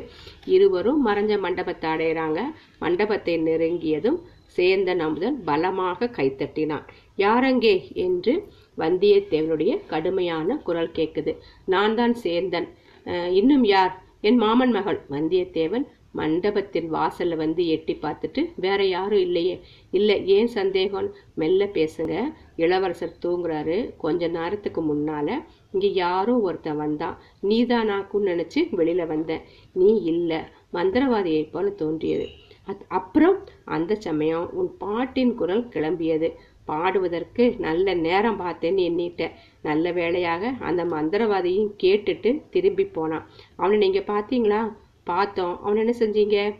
இருவரும் 0.55 1.01
மறைஞ்ச 1.07 1.33
மண்டபத்தை 1.45 1.89
அடையிறாங்க. 1.95 2.39
மண்டபத்தை 2.83 3.35
நெருங்கியதும் 3.47 4.19
சேந்தன் 4.57 5.01
அமுதன் 5.05 5.37
பலமாக 5.47 6.09
கைத்தட்டினான் 6.17 6.85
யாரங்கே? 7.23 7.75
என்று 8.05 8.33
வந்தியத்தேவனுடைய 8.81 9.71
கடுமையான 9.91 10.55
குரல் 10.67 10.95
கேட்குது 10.97 11.31
நான் 11.73 11.95
தான் 11.99 12.13
சேந்தன் 12.23 12.67
இன்னும் 13.39 13.65
யார்? 13.73 13.93
என் 14.27 14.39
மாமன் 14.43 14.73
மகள். 14.77 14.99
வந்தியத்தேவன் 15.15 15.85
மண்டபத்தின் 16.13 16.87
வாசல்ல 16.93 17.35
வந்து 17.35 17.67
எட்டி 17.67 17.93
பார்த்துட்டு 18.01 18.41
வேற 18.55 18.85
யாரும் 18.85 19.19
இல்லையே. 19.19 19.55
இல்லை 19.91 20.27
ஏன் 20.27 20.47
சந்தேகம்? 20.47 21.09
மெல்ல 21.35 21.65
பேசுங்க. 21.73 22.15
இளவரசர் 22.55 23.17
தூங்குறாரு. 23.25 23.77
கொஞ்ச 23.97 24.27
நேரத்துக்கு 24.27 24.81
முன்னால 24.81 25.29
இங்க 25.71 25.87
யாரோ 25.87 26.33
ஒருத்தன் 26.39 26.77
வந்தான். 26.77 27.17
நீதானாக்குன்னு 27.43 28.29
நினைச்சு 28.31 28.61
வெளியில 28.77 29.07
வந்தேன். 29.07 29.41
நீ 29.73 29.93
இல்ல. 30.03 30.31
மந்திரவாதியை 30.73 31.43
போல 31.51 31.69
தோன்றியது. 31.69 32.27
அப்புறம் 32.87 33.37
அந்த 33.65 33.95
சமயம் 33.95 34.53
உன் 34.53 34.71
பாட்டின் 34.77 35.35
குரல் 35.35 35.65
கிளம்பியது. 35.67 36.29
பாடுவதற்கு 36.67 37.45
நல்ல 37.59 37.93
நேரம் 37.93 38.39
பார்த்தேன்னு 38.39 38.83
எண்ணிட்ட. 38.89 39.23
நல்ல 39.61 39.91
வேளையாக 39.91 40.53
அந்த 40.59 40.85
மந்திரவாதியும் 40.85 41.71
கேட்டுட்டு 41.83 42.29
திரும்பி 42.49 42.85
போனான். 42.85 43.25
அவனை 43.55 43.77
நீங்க 43.77 43.99
பாத்தீங்களா 44.13 44.61
பார்த்தோம். 45.03 45.61
அவன் 45.63 45.75
என்ன 45.75 45.93
செஞ்சீங்க? 45.99 46.55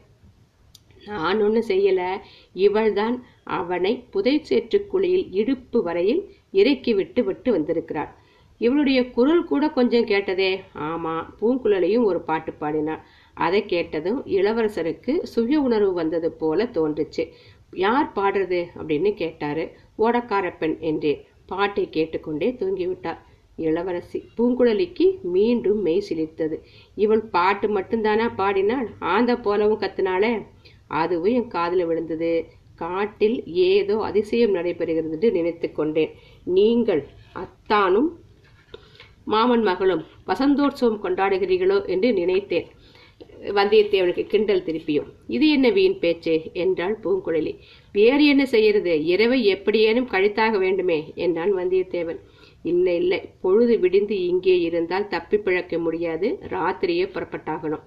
நான் 1.05 1.41
ஒன்றும் 1.41 1.67
செய்யலை. 1.67 2.19
இவள்தான் 2.53 3.25
அவனை 3.43 4.03
புதைச்சேற்று 4.13 4.88
குழியில் 4.88 5.31
இடுப்பு 5.31 5.83
வரையில் 5.83 6.29
இறக்கி 6.51 6.93
விட்டு 6.93 7.23
விட்டு 7.23 7.51
வந்திருக்கிறாள். 7.51 8.12
இவளுடைய 8.57 9.12
குரல் 9.12 9.43
கூட 9.43 9.69
கொஞ்சம் 9.69 10.05
கேட்டதே. 10.05 10.62
ஆமா 10.75 11.25
பூங்குழலியும் 11.41 12.03
ஒரு 12.03 12.21
பாட்டு 12.21 12.53
பாடினாள். 12.53 13.03
அதை 13.33 13.65
கேட்டதும் 13.65 14.25
இளவரசருக்கு 14.25 15.23
சுய 15.23 15.59
உணர்வு 15.59 15.93
வந்தது 15.93 16.31
போல 16.31 16.63
தோன்றுச்சு. 16.63 17.31
யார் 17.71 18.12
பாடுறது? 18.15 18.65
அப்படின்னு 18.77 19.13
கேட்டாரு. 19.13 19.71
ஓடக்கார 19.97 20.57
பெண் 20.57 20.77
என்றே. 20.79 21.27
பாட்டை 21.45 21.89
கேட்டுக்கொண்டே 21.89 22.51
தூங்கிவிட்டார் 22.51 23.17
இளவரசி. 23.57 24.19
பூங்குழலிக்கு 24.38 25.05
மீண்டும் 25.22 25.81
மெய் 25.81 26.05
சிலிர்த்தது. 26.10 26.57
இவள் 26.95 27.22
பாட்டு 27.22 27.67
மட்டும்தானா 27.67 28.29
பாடினாள்? 28.36 28.88
ஆந்த 29.00 29.38
போலவும் 29.38 29.81
கத்தினாளே. 29.81 30.33
அதுவும் 30.88 31.33
என் 31.33 31.48
காதில் 31.48 31.86
விழுந்தது. 31.86 32.45
காட்டில் 32.75 33.45
ஏதோ 33.45 33.95
அதிசயம் 34.00 34.55
நடைபெறுகிறது 34.55 35.12
என்று 35.12 35.31
நினைத்து 35.31 35.72
கொண்டேன். 35.72 36.13
நீங்கள் 36.43 37.03
அத்தானும் 37.36 38.10
மாமன் 39.25 39.62
மகளும் 39.62 40.03
வசந்தோற்சவம் 40.27 41.03
கொண்டாடுகிறீர்களோ 41.03 41.86
என்று 41.86 42.13
நினைத்தேன். 42.13 42.67
வந்தியத்தேவனுக்கு 43.55 44.24
கிண்டல் 44.27 44.63
திருப்பியும். 44.63 45.07
இது 45.27 45.50
என்ன 45.50 45.69
வீண் 45.69 46.00
பேச்சு? 46.00 46.41
என்றாள் 46.53 47.00
பூங்குழலி. 47.03 47.55
வேறு 47.91 48.25
என்ன 48.25 48.45
செய்யறது? 48.45 49.03
இரவை 49.03 49.45
எப்படியேனும் 49.45 50.10
கழித்தாக 50.10 50.57
வேண்டுமே 50.57 51.12
என்றான் 51.15 51.53
வந்தியத்தேவன். 51.57 52.19
இல்லை 52.63 52.96
இல்லை. 52.96 53.20
பொழுது 53.41 53.79
விடிந்து 53.79 54.15
இங்கே 54.25 54.60
இருந்தால் 54.60 55.08
தப்பி 55.08 55.38
பிழைக்க 55.38 55.77
முடியாது. 55.77 56.27
ராத்திரியே 56.48 57.08
புறப்பட்டாகணும். 57.13 57.86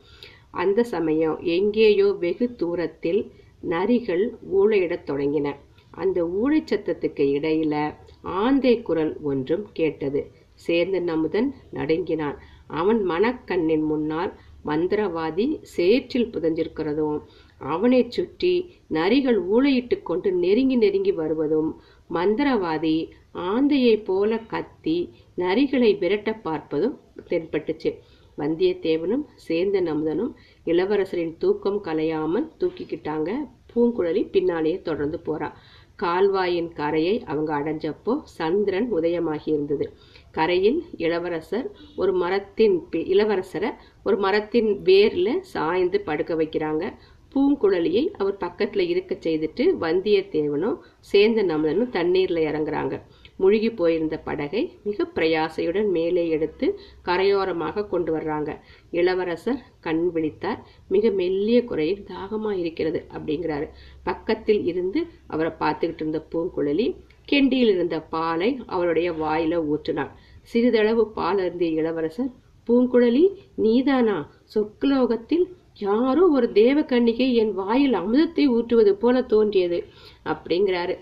அந்த 0.50 0.80
சமயம் 0.85 1.38
எங்கேயோ 1.40 2.09
வெகு 2.21 2.54
தூரத்தில் 2.54 3.21
நரிகள் 3.68 4.25
ஊழையிடத் 4.59 5.09
தொடங்கின. 5.11 5.49
அந்த 5.90 6.18
ஊழை 6.25 6.61
சத்தத்துக்கு 6.62 7.25
இடையில 7.37 7.75
ஆந்தை 8.23 8.83
குரல் 8.83 9.16
ஒன்றும் 9.23 9.64
கேட்டது. 9.73 10.21
சேர்ந்து 10.54 10.99
நமுதன் 11.00 11.49
நடுங்கினான். 11.71 12.37
அவன் 12.66 13.00
மனக்கண்ணின் 13.06 13.83
முன்னால் 13.83 14.33
மந்திரவாதி 14.64 15.47
சேற்றில் 15.76 16.30
புதைஞ்சிருக்கிறதும் 16.30 17.18
அவனை 17.59 18.00
சுற்றி 18.09 18.52
நரிகள் 18.90 19.38
ஊழையிட்டு 19.52 19.97
கொண்டு 20.02 20.33
நெருங்கி 20.33 20.76
நெருங்கி 20.76 21.12
வருவதும் 21.12 21.71
மந்திரவாதி 22.11 22.97
ஆந்தையைப் 23.37 24.05
போல 24.05 24.38
கத்தி 24.38 24.99
நரிகளை 25.37 25.99
விரட்ட 25.99 26.31
பார்ப்பதும் 26.45 26.97
தென்பட்டுச்சு. 27.31 27.90
வந்தியத்தேவனும் 28.38 29.25
சேந்தன் 29.49 29.88
அமுதனும் 29.93 30.33
இளவரசரின் 30.66 31.35
தூக்கம் 31.38 31.81
கலையாமல் 31.85 32.49
தூக்கிக்கிட்டாங்க. 32.61 33.31
பூங்குழலி 33.75 34.31
பின்னாலேயே 34.31 34.78
தொடர்ந்து 34.81 35.21
போறா. 35.26 35.52
கால்வாயின் 35.97 36.73
கரையை 36.73 37.25
அவங்க 37.25 37.50
அடைஞ்சப்போ 37.59 38.21
சந்திரன் 38.23 38.88
உதயமாகி 38.95 39.47
இருந்தது. 39.47 39.87
கரையில் 40.31 40.85
இளவரசர் 40.97 41.69
ஒரு 41.97 42.12
மரத்தின் 42.12 42.88
இளவரசரை 42.93 43.71
ஒரு 44.05 44.16
மரத்தின் 44.16 44.83
வேர்ல 44.85 45.40
சாய்ந்து 45.40 46.00
படுக்க 46.00 46.35
வைக்கிறாங்க. 46.35 46.93
பூங்குழலியை 47.35 48.11
அவர் 48.11 48.37
பக்கத்துல 48.37 48.81
இருக்க 48.81 49.14
செய்துட்டு 49.14 49.64
வந்தியத்தேவனும் 49.81 50.76
சேந்தன் 51.12 51.50
அமுதனும் 51.55 51.90
தண்ணீர்ல 51.90 52.45
இறங்குறாங்க. 52.50 53.02
முழுகி 53.37 53.71
போயிருந்த 53.71 54.16
படகை 54.19 54.62
மிக 54.83 55.07
பிரயாசையுடன் 55.14 55.90
மேலே 55.90 56.28
எடுத்து 56.28 56.66
கரையோரமாக 57.05 57.87
கொண்டு 57.88 58.11
வர்றாங்க. 58.16 58.50
இளவரசர் 58.90 59.61
கண் 59.81 60.05
விழித்தார். 60.14 60.61
மிக 60.88 61.11
மெல்லிய 61.11 61.64
குறையில் 61.64 62.07
தாகமா 62.12 62.52
இருக்கிறது 62.59 63.07
அப்படிங்கிறாரு. 63.14 63.69
பக்கத்தில் 64.02 64.64
இருந்து 64.64 65.02
அவரை 65.26 65.52
பார்த்துக்கிட்டு 65.61 66.02
இருந்த 66.05 66.21
பூங்குழலி 66.33 66.88
கெண்டியில் 67.31 67.73
இருந்த 67.75 67.97
பாலை 68.14 68.50
அவருடைய 68.66 69.12
வாயில 69.12 69.55
ஊற்றினார் 69.73 70.12
சிறிதளவு 70.43 71.05
பால் 71.11 71.38
அருந்திய 71.38 71.71
இளவரசர் 71.71 72.33
பூங்குழலி 72.69 73.25
நீதானா? 73.57 74.16
சொக்குலோகத்தில் 74.55 75.47
யாரோ 75.78 76.23
ஒரு 76.28 76.47
தேவ 76.52 76.81
கன்னிகை 76.81 77.26
என் 77.35 77.52
வாயில் 77.55 77.93
அமுதத்தை 77.93 78.45
ஊற்றுவது 78.49 78.93
போல 78.95 79.23
தோன்றியது 79.23 79.78
அப்படிங்கிறாரு. 80.25 80.95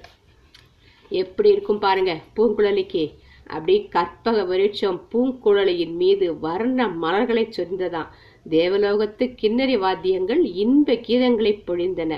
எப்படி 1.23 1.49
இருக்கும் 1.49 1.78
பாருங்க 1.78 2.12
பூங்குழலிக்கு. 2.37 3.04
அப்படி 3.47 3.75
கற்பக 3.88 4.37
விருட்சம் 4.42 5.00
பூங்குழலியின் 5.12 5.94
மீது 5.94 6.26
வர்ண 6.38 6.88
மலர்களை 7.02 7.44
சொரிந்ததாம். 7.56 8.11
தேவலோகத்து 8.50 9.25
கிண்ணறி 9.42 9.76
வாத்தியங்கள் 9.78 10.42
இன்ப 10.62 10.92
கீதங்களை 11.06 11.52
பொழிந்தன. 11.66 12.12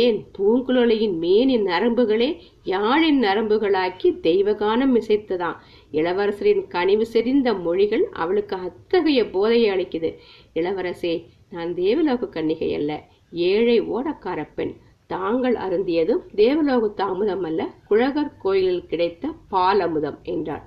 ஏன்? 0.00 0.18
பூங்குழலியின் 0.38 1.16
மேனின் 1.24 1.66
நரம்புகளே 1.66 2.28
யாழின் 2.64 3.20
நரம்புகளாக்கி 3.26 4.08
தெய்வகானம் 4.22 4.94
இசைத்ததாம். 5.00 5.58
இளவரசரின் 5.92 6.62
கனிவு 6.68 7.06
செறிந்த 7.12 7.54
மொழிகள் 7.66 8.04
அவளுக்கு 8.12 8.56
அத்தகைய 8.56 9.22
போதையை 9.30 9.70
அளிக்குது. 9.74 10.10
இளவரசே 10.54 11.14
நான் 11.50 11.74
தேவலோக 11.74 12.28
கன்னிகை 12.34 12.70
அல்ல 12.74 12.92
ஏழை 13.32 13.76
ஓடக்கார 13.82 14.48
பெண். 14.54 14.74
தாங்கள் 15.06 15.54
அருந்தியதும் 15.54 16.22
தேவலோக 16.34 16.88
தாமதம் 16.88 17.42
அல்ல 17.42 17.74
குழகர் 17.88 18.36
கோயிலில் 18.38 18.86
கிடைத்த 18.86 19.30
பால் 19.48 19.80
அமுதம் 19.80 20.18
என்றார் 20.22 20.64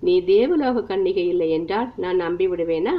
நீ 0.00 0.24
தேவலோக 0.24 0.80
கன்னிகை 0.80 1.24
இல்லை 1.26 1.50
என்றால் 1.50 1.92
நான் 1.96 2.20
நம்பிவிடுவேனா? 2.20 2.94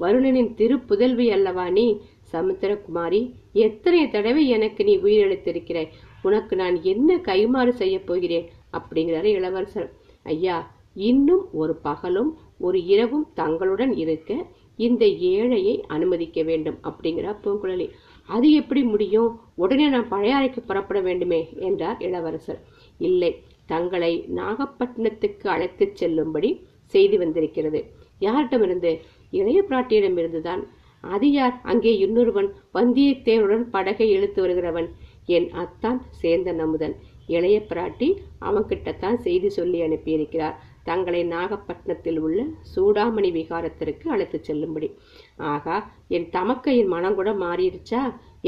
வருணனின் 0.00 0.52
திருப்புதல்வி 0.54 1.26
அல்லவா 1.30 1.70
நீ? 1.70 1.86
சமுத்திரகுமாரி 2.32 3.20
எத்தனை 3.52 4.08
தடவை 4.08 4.48
எனக்கு 4.48 4.84
நீ 4.84 4.94
உயிரிழத்திருக்கிறாய் 4.98 5.92
உனக்கு 6.22 6.56
நான் 6.56 6.82
என்ன 6.82 7.16
கைமாறு 7.16 7.68
செய்ய 7.68 8.00
போகிறேன்? 8.00 8.48
அப்படிங்கிறாரு 8.72 9.24
இளவரசர். 9.24 9.90
ஐயா 10.22 10.56
இன்னும் 10.94 11.44
ஒரு 11.52 11.74
பகலும் 11.76 12.38
ஒரு 12.58 12.84
இரவும் 12.84 13.26
தங்களுடன் 13.34 13.92
இருக்க 13.94 14.46
இந்த 14.76 15.04
ஏழையை 15.06 15.80
அனுமதிக்க 15.86 16.42
வேண்டும் 16.42 16.78
அப்படிங்கிறார் 16.82 17.42
பூங்குழலி. 17.44 17.88
அது 18.26 18.52
எப்படி 18.52 18.82
முடியும்? 18.82 19.40
உடனே 19.54 19.88
நான் 19.88 20.10
பழையாறைக்கு 20.10 20.60
புறப்பட 20.66 21.00
வேண்டுமே 21.00 21.52
என்றார் 21.56 21.96
இளவரசர். 22.00 22.62
இல்லை 22.98 23.42
தங்களை 23.66 24.24
நாகப்பட்டினத்துக்கு 24.36 25.46
அழைத்துச் 25.46 25.96
செல்லும்படி 25.96 26.66
செய்தி 26.84 27.16
வந்திருக்கிறது. 27.16 27.84
யாரிடமிருந்து? 28.20 29.00
இளைய 29.30 29.64
பிராட்டியிடமிருந்துதான். 29.68 30.66
அது 31.00 31.30
யார்? 31.30 31.60
அங்கே 31.62 31.98
இன்னொருவன் 31.98 32.54
வந்தியத்தேவனுடன் 32.74 33.62
படகை 33.70 34.10
இழுத்து 34.10 34.46
வருகிறவன். 34.46 34.88
என் 35.26 35.50
அத்தான் 35.50 36.02
சேந்தன் 36.22 36.58
அமுதன். 36.58 36.96
இளைய 37.26 37.62
பிராட்டி 37.68 38.16
அவன்கிட்டத்தான் 38.40 39.14
செய்தி 39.14 39.48
சொல்லி 39.48 39.80
அனுப்பியிருக்கிறார். 39.80 40.60
தங்களை 40.84 41.22
நாகப்பட்டினத்தில் 41.24 42.18
உள்ள 42.18 42.40
சூடாமணி 42.74 43.30
விகாரத்திற்கு 43.38 44.06
அழைத்துச் 44.14 44.46
செல்லும்படி. 44.48 44.88
ஆகா 45.36 45.76
என் 46.08 46.28
தமக்கையின் 46.32 46.92
மனம் 46.94 47.14
கூட 47.14 47.32
மாறிடுச்சா? 47.32 48.02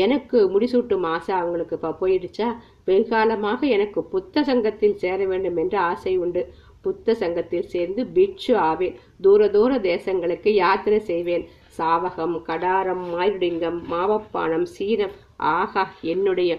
எனக்கு 0.05 0.39
முடிசூட்டும் 0.55 1.07
ஆசை 1.07 1.35
அவங்களுக்கு 1.35 1.79
இப்போ 1.79 1.93
போயிடுச்சா? 2.01 2.49
வெகுகாலமாக 2.87 3.61
எனக்கு 3.77 4.03
புத்த 4.15 4.45
சங்கத்தில் 4.45 4.97
சேர 4.97 5.19
வேண்டும் 5.27 5.57
என்ற 5.57 5.77
ஆசை 5.81 6.15
உண்டு. 6.25 6.43
புத்த 6.81 7.15
சங்கத்தில் 7.15 7.71
சேர்ந்து 7.75 8.07
பிட்சு 8.07 8.53
ஆவேன். 8.57 8.97
தூர 9.21 9.49
தூர 9.49 9.79
தேசங்களுக்கு 9.91 10.51
யாத்திரை 10.63 10.99
செய்வேன். 11.11 11.45
சாவகம் 11.79 12.37
கடாரம் 12.49 13.03
மாயுடிங்கம் 13.15 13.81
மாவப்பானம் 13.95 14.69
சீனம். 14.77 15.17
ஆகா 15.37 15.85
என்னுடைய 16.13 16.53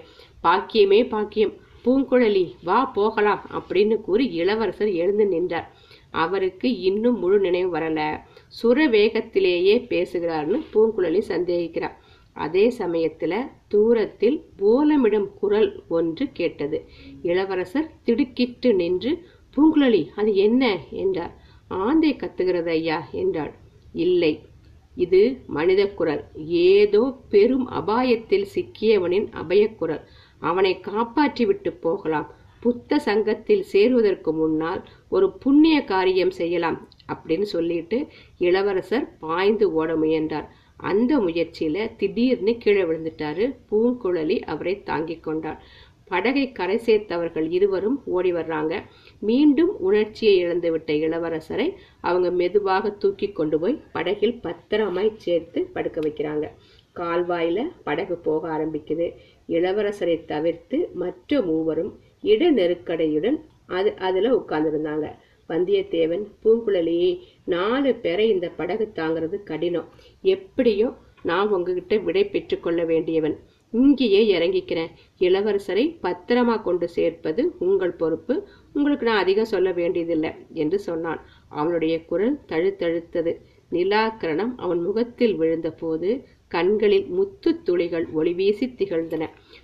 பாக்கியமே 0.43 0.99
பாக்கியம். 1.09 1.53
பூங்குழலி 1.87 2.53
வா 2.63 2.85
போகலாம் 2.85 3.43
அப்படின்னு 3.53 4.01
கூறி 4.01 4.25
இளவரசர் 4.25 4.91
எழுந்து 4.93 5.25
நின்றார். 5.25 5.67
அவருக்கு 6.11 6.79
இன்னும் 6.79 7.19
முழு 7.19 7.39
நினைவு 7.39 7.77
வரல. 7.77 8.01
சுர 8.47 8.87
வேகத்திலேயே 8.87 9.75
பேசுகிறார்னு 9.89 10.59
பூங்குழலி 10.73 11.21
சந்தேகிக்கிறார். 11.27 11.95
அதே 12.33 12.73
சமயத்துல 12.77 13.33
தூரத்தில் 13.67 14.45
போலமிடும் 14.57 15.29
குரல் 15.39 15.83
ஒன்று 15.87 16.31
கேட்டது. 16.31 16.85
இளவரசர் 17.21 17.89
திடுக்கிட்டு 18.03 18.73
நின்று 18.73 19.25
பூங்குழலி 19.57 20.07
அது 20.15 20.35
என்ன? 20.35 20.77
என்றார். 20.89 21.33
ஆந்தை 21.67 22.15
கத்துகிறது 22.15 22.69
ஐயா 22.69 23.07
என்றாள். 23.11 23.53
இல்லை 23.93 24.39
இது 24.95 25.41
மனித 25.47 25.87
குரல் 25.87 26.21
ஏதோ 26.47 27.17
பெரும் 27.29 27.69
அபாயத்தில் 27.69 28.45
சிக்கியவனின் 28.55 29.27
அபயக்குரல். 29.33 30.03
அவனை 30.39 30.79
காப்பாற்றிவிட்டு 30.87 31.71
போகலாம். 31.79 32.35
புத்த 32.59 32.99
சங்கத்தில் 32.99 33.65
சேருவதற்கு 33.71 34.33
முன்னால் 34.33 34.83
ஒரு 35.09 35.31
புண்ணிய 35.31 35.83
காரியம் 35.83 36.31
செய்யலாம் 36.31 36.87
அப்படின்னு 37.13 37.41
சொல்லிட்டு 37.41 38.07
இளவரசர் 38.37 39.17
பாய்ந்து 39.19 39.73
ஓட 39.73 39.95
முயன்றார். 39.95 40.47
அந்த 40.77 41.19
முயற்சியில 41.19 41.95
திடீர்னு 41.95 42.57
கீழே 42.57 42.81
விழுந்துட்டாரு. 42.81 43.55
பூங்குழலி 43.71 44.39
அவரை 44.41 44.83
தாங்கிக் 44.83 45.23
கொண்டார் 45.23 45.63
படகை 46.03 46.51
கரை 46.51 46.79
சேர்த்தவர்கள் 46.85 47.51
இருவரும் 47.51 48.01
ஓடி 48.05 48.33
வர்றாங்க. 48.33 48.81
மீண்டும் 49.19 49.79
உணர்ச்சியை 49.79 50.45
இழந்துவிட்ட 50.45 50.91
இளவரசரை 51.05 51.73
அவங்க 52.01 52.31
மெதுவாக 52.31 52.89
தூக்கி 52.89 53.31
கொண்டு 53.31 53.59
போய் 53.59 53.81
படகில் 53.91 54.39
பத்திரமாய் 54.41 55.13
சேர்த்து 55.15 55.63
படுக்க 55.73 55.99
வைக்கிறாங்க. 56.01 56.47
கால்வாயில 56.95 57.71
படகு 57.83 58.15
போக 58.15 58.57
ஆரம்பிக்குது. 58.57 59.13
இளவரசரை 59.47 60.25
தவிர்த்து 60.25 60.89
மற்ற 60.93 61.41
மூவரும் 61.41 61.91
இட 62.21 62.51
நெருக்கடையுடன் 62.51 63.37
அது 63.67 63.89
அதுல 63.97 64.29
உட்கார்ந்துருந்தாங்க. 64.35 65.07
வந்தியத்தேவன் 65.49 66.23
பூங்குழலியே 66.43 67.11
நாலு 67.45 67.95
பேரை 67.95 68.29
இந்த 68.29 68.49
படகு 68.49 68.91
தாங்கிறது 68.95 69.43
கடினம். 69.43 69.87
எப்படியோ 70.21 70.95
நான் 71.23 71.47
உங்ககிட்ட 71.47 71.97
விடை 71.97 72.23
பெற்றுக்கொள்ள 72.25 72.83
வேண்டியவன். 72.83 73.37
இங்கேயே 73.71 74.21
இறங்கிக்கிறேன். 74.39 74.91
இளவரசரை 75.19 75.85
பத்திரமா 76.03 76.61
கொண்டு 76.61 76.87
சேர்ப்பது 76.87 77.55
உங்கள் 77.59 77.93
பொறுப்பு. 77.93 78.35
உங்களுக்கு 78.73 79.05
நான் 79.05 79.21
அதிகம் 79.21 79.51
சொல்ல 79.53 79.71
வேண்டியதில்லை 79.71 80.31
என்று 80.53 80.79
சொன்னான். 80.79 81.21
அவனுடைய 81.49 82.05
குரல் 82.05 82.39
தழுத்தழுத்தது. 82.47 83.33
நிலாக்கரணம் 83.71 84.53
அவன் 84.55 84.81
முகத்தில் 84.81 85.39
விழுந்தபோது 85.39 86.09
கண்களில் 86.51 87.07
முத்து 87.09 87.49
துளிகள் 87.63 88.05
ஒளிவீசி 88.15 88.67
திகழ்ந்தன. 88.79 89.23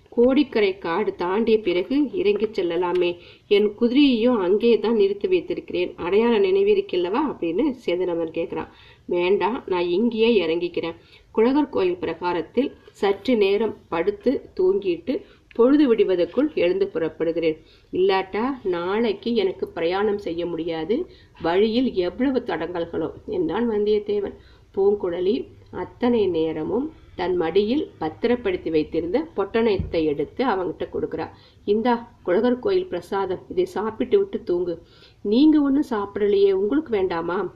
கோடிக்கரை 0.10 0.72
காடு 0.78 1.12
தாண்டிய 1.16 1.58
பிறகு 1.60 1.96
இறங்கிச் 2.14 2.56
செல்லலாமே 2.58 3.10
என் 3.48 3.70
குதிரையையும் 3.80 4.42
அங்கே 4.46 4.72
தான் 4.80 4.96
நிறுத்தி 4.96 5.28
வைத்திருக்கிறேன். 5.28 5.92
அடையாளம் 5.96 6.44
நினைவிருக்கில்லவா 6.44 7.22
அப்படின்னு 7.32 7.64
சேதனவன் 7.86 8.36
கேட்கிறான். 8.38 8.70
வேண்டாம் 9.06 9.58
நான் 9.66 9.88
இங்கேயே 9.88 10.30
இறங்கிக்கிறேன். 10.46 10.98
குழகர் 11.32 11.74
கோயில் 11.76 12.02
பிரகாரத்தில் 12.04 12.70
சற்று 12.92 13.36
நேரம் 13.36 13.76
படுத்து 13.88 14.34
தூங்கிட்டு 14.60 15.16
பொழுது 15.56 15.86
விடுவதற்குள் 15.88 16.48
எழுந்து 16.56 16.86
புறப்படுகிறேன். 16.94 17.58
இல்லாட்டா 17.94 18.46
நாளைக்கு 18.76 19.30
எனக்கு 19.36 19.66
பிரயாணம் 19.68 20.18
செய்ய 20.18 20.46
முடியாது. 20.46 20.96
வழியில் 21.42 21.90
எவ்வளவு 22.08 22.40
தடங்கல்களோ 22.48 23.10
என்றான் 23.38 23.68
வந்தியத்தேவன். 23.72 24.38
பூங்குழலி 24.76 25.36
அத்தனை 25.74 26.28
நேரமும் 26.28 26.92
தன் 27.16 27.36
மடியில் 27.36 27.92
பத்திரப்படுத்தி 28.00 28.70
வைத்திருந்த 28.70 29.28
பொட்டணத்தை 29.36 30.04
எடுத்து 30.04 30.46
அவங்கிட்ட 30.46 30.88
கொடுக்குறா. 30.94 31.30
இந்தா 31.66 32.12
குழகர் 32.24 32.60
கோயில் 32.60 32.88
பிரசாதம். 32.88 33.40
இதை 33.50 33.66
சாப்பிட்டு 33.66 34.18
விட்டு 34.18 34.44
தூங்கு. 34.44 34.82
நீங்க 35.22 35.62
ஒன்றும் 35.62 35.90
சாப்பிடலையே. 35.90 36.52
உங்களுக்கு 36.52 36.92
வேண்டாமா? 36.92 37.54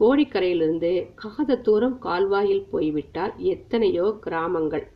கோடிக்கரையிலிருந்து 0.00 1.06
காத 1.14 1.56
தூரம் 1.56 1.98
கால்வாயில் 1.98 2.66
போய்விட்டால் 2.70 3.32
எத்தனையோ 3.36 4.16
கிராமங்கள். 4.20 4.86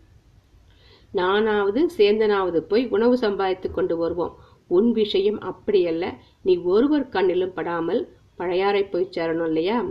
நானாவது 1.10 1.90
சேந்தனாவது 1.96 2.58
போய் 2.58 2.88
உணவு 2.88 3.16
சம்பாதித்து 3.16 3.70
கொண்டு 3.70 3.96
வருவோம். 3.96 4.36
உன் 4.66 4.92
விஷயம் 4.92 5.40
அப்படியல்ல. 5.40 6.14
நீ 6.42 6.56
ஒருவர் 6.56 7.08
கண்ணிலும் 7.08 7.54
படாமல் 7.54 8.08
பழையாறை 8.36 8.84
போய் 8.84 9.12
சேரணும் 9.16 9.46
இல்லையா? 9.46 9.84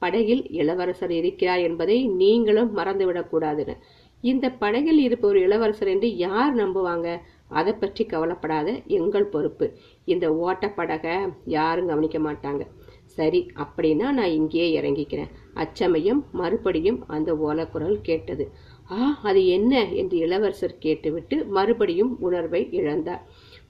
படகில் 0.00 0.50
இளவரசர் 0.50 1.10
இருக்கிறார் 1.10 1.58
என்பதை 1.58 2.08
நீங்களும் 2.08 2.76
மறந்துவிடக்கூடாதுன்னு. 2.76 3.76
இந்த 4.20 4.50
படகில் 4.50 4.98
இருப்பவர் 4.98 5.36
இளவரசர் 5.36 5.88
என்று 5.88 6.16
யார் 6.16 6.56
நம்புவாங்க? 6.56 7.18
அதை 7.48 7.72
பற்றி 7.72 8.04
கவலைப்படாத 8.04 8.80
எங்கள் 8.86 9.24
பொறுப்பு. 9.24 9.66
இந்த 10.04 10.26
ஓட்ட 10.36 10.68
படகை 10.68 11.16
யாரும் 11.44 11.86
கவனிக்க 11.86 12.18
மாட்டாங்க. 12.18 12.60
சரி 13.04 13.40
அப்படின்னா 13.54 14.10
நான் 14.10 14.30
இங்கேயே 14.30 14.80
இறங்கிக்கிறேன். 14.80 15.30
அச்சமயம் 15.54 16.26
மறுபடியும் 16.32 17.04
அந்த 17.06 17.34
ஓலக்குரல் 17.34 17.98
கேட்டது. 18.02 18.50
ஆ 18.92 19.18
அது 19.22 19.46
என்ன? 19.46 19.88
என்று 19.88 20.16
இளவரசர் 20.18 20.78
கேட்டுவிட்டு 20.78 21.44
மறுபடியும் 21.44 22.16
உணர்வை 22.20 22.68
இழந்தார். 22.70 23.20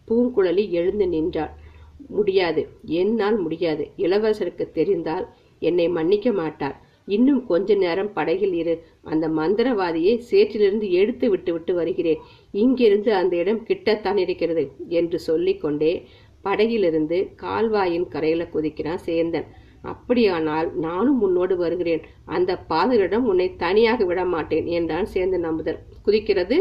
பூங்குழலி 0.09 0.71
எழுந்து 0.71 1.09
நின்றாள். 1.09 1.55
முடியாது. 2.09 2.69
என்னால் 2.83 3.38
முடியாது. 3.38 3.90
இளவரசருக்கு 3.97 4.71
தெரிந்தால் 4.71 5.27
என்னை 5.68 5.87
மன்னிக்க 5.99 6.31
மாட்டார். 6.33 6.77
இன்னும் 7.09 7.40
கொஞ்ச 7.46 7.75
நேரம் 7.75 8.11
படகில் 8.12 8.57
இரு. 8.62 8.75
அந்த 9.12 9.27
மந்திரவாதியை 9.38 10.14
சேற்றிலிருந்து 10.31 10.88
எடுத்து 11.01 11.27
விட்டு 11.31 11.51
விட்டு 11.53 11.73
வருகிறேன். 11.75 12.20
இங்கிருந்து 12.62 13.11
அந்த 13.20 13.35
இடம் 13.37 13.62
கிட்டத்தான் 13.68 14.20
இருக்கிறது 14.25 14.64
என்று 15.01 15.18
சொல்லிக்கொண்டே 15.29 15.92
படகிலிருந்து 16.42 17.18
கால்வாயின் 17.42 18.07
கரையில 18.09 18.42
குதிக்கிறான் 18.55 19.03
சேந்தன். 19.07 19.49
அப்படியானால் 19.92 20.68
நானும் 20.87 21.20
உன்னோடு 21.20 21.55
வருகிறேன். 21.57 22.03
அந்த 22.37 22.51
பாதரிடம் 22.68 23.27
உன்னை 23.33 23.49
தனியாக 23.64 24.05
விட 24.05 24.23
மாட்டேன் 24.35 24.66
என்றான் 24.79 25.09
சேந்தன் 25.14 25.46
அமுதர் 25.51 25.83
குதிக்கிறது 26.07 26.59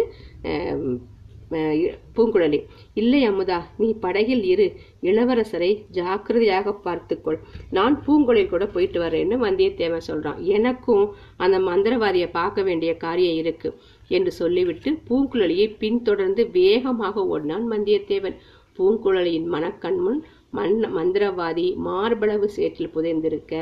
பூங்குழலி. 2.15 2.59
இல்லை 3.01 3.21
அமுதா 3.29 3.57
நீ 3.77 3.87
படகில் 4.03 4.43
இரு. 4.43 4.67
இளவரசரை 5.09 5.69
ஜாக்கிரதையாக 5.97 6.73
பார்த்துக்கொள். 6.85 7.39
நான் 7.77 7.95
பூங்குழலில் 8.05 8.51
கூட 8.53 8.65
போயிட்டு 8.75 8.99
வரேன்னு 9.05 9.37
வந்தியத்தேவன் 9.45 10.07
சொல்றான். 10.07 10.39
எனக்கும் 10.57 11.05
அந்த 11.37 11.59
மந்திரவாதியை 11.69 12.29
பார்க்க 12.39 12.67
வேண்டிய 12.69 12.93
காரியம் 13.05 13.39
இருக்கு 13.43 13.71
என்று 14.17 14.33
சொல்லிவிட்டு 14.41 14.91
பூங்குழலியை 15.09 15.67
பின்தொடர்ந்து 15.83 16.45
வேகமாக 16.59 17.25
ஓடினான் 17.33 17.67
வந்தியத்தேவன். 17.71 18.37
பூங்குழலியின் 18.79 19.47
மனக்கண்முன் 19.55 20.19
மண் 20.57 20.77
மந்திரவாதி 20.97 21.65
மார்பளவு 21.87 22.47
சேற்றில் 22.55 22.91
புதைந்திருக்க 22.93 23.55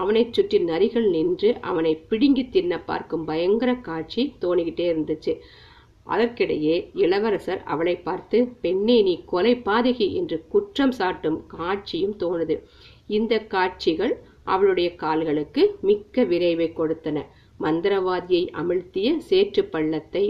அவனைச் 0.00 0.32
சுற்றி 0.32 0.58
நரிகள் 0.68 1.08
நின்று 1.16 1.48
அவனை 1.70 1.92
பிடுங்கி 2.10 2.44
தின்ன 2.48 2.78
பார்க்கும் 2.90 3.24
பயங்கர 3.24 3.70
காட்சி 3.88 4.22
தோணிக்கிட்டே 4.44 4.86
இருந்துச்சு. 4.92 5.32
அதற்கிடையே 6.06 6.76
இளவரசர் 6.94 7.62
அவளை 7.64 7.96
பார்த்து 7.98 8.38
பெண்ணே 8.60 9.02
நீ 9.02 9.14
கொலை 9.24 9.54
பாதகி 9.64 10.08
என்று 10.12 10.36
குற்றம் 10.48 10.94
சாட்டும் 10.98 11.38
காட்சியும் 11.46 12.16
தோணுது. 12.18 12.56
இந்த 13.06 13.38
காட்சிகள் 13.46 14.14
அவளுடைய 14.44 14.88
கால்களுக்கு 14.94 15.62
மிக்க 15.80 16.24
விரைவை 16.24 16.68
கொடுத்தன. 16.76 17.18
மந்திரவாதியை 17.60 18.44
அமிழ்த்திய 18.52 19.08
சேற்று 19.18 19.64
பள்ளத்தை 19.64 20.24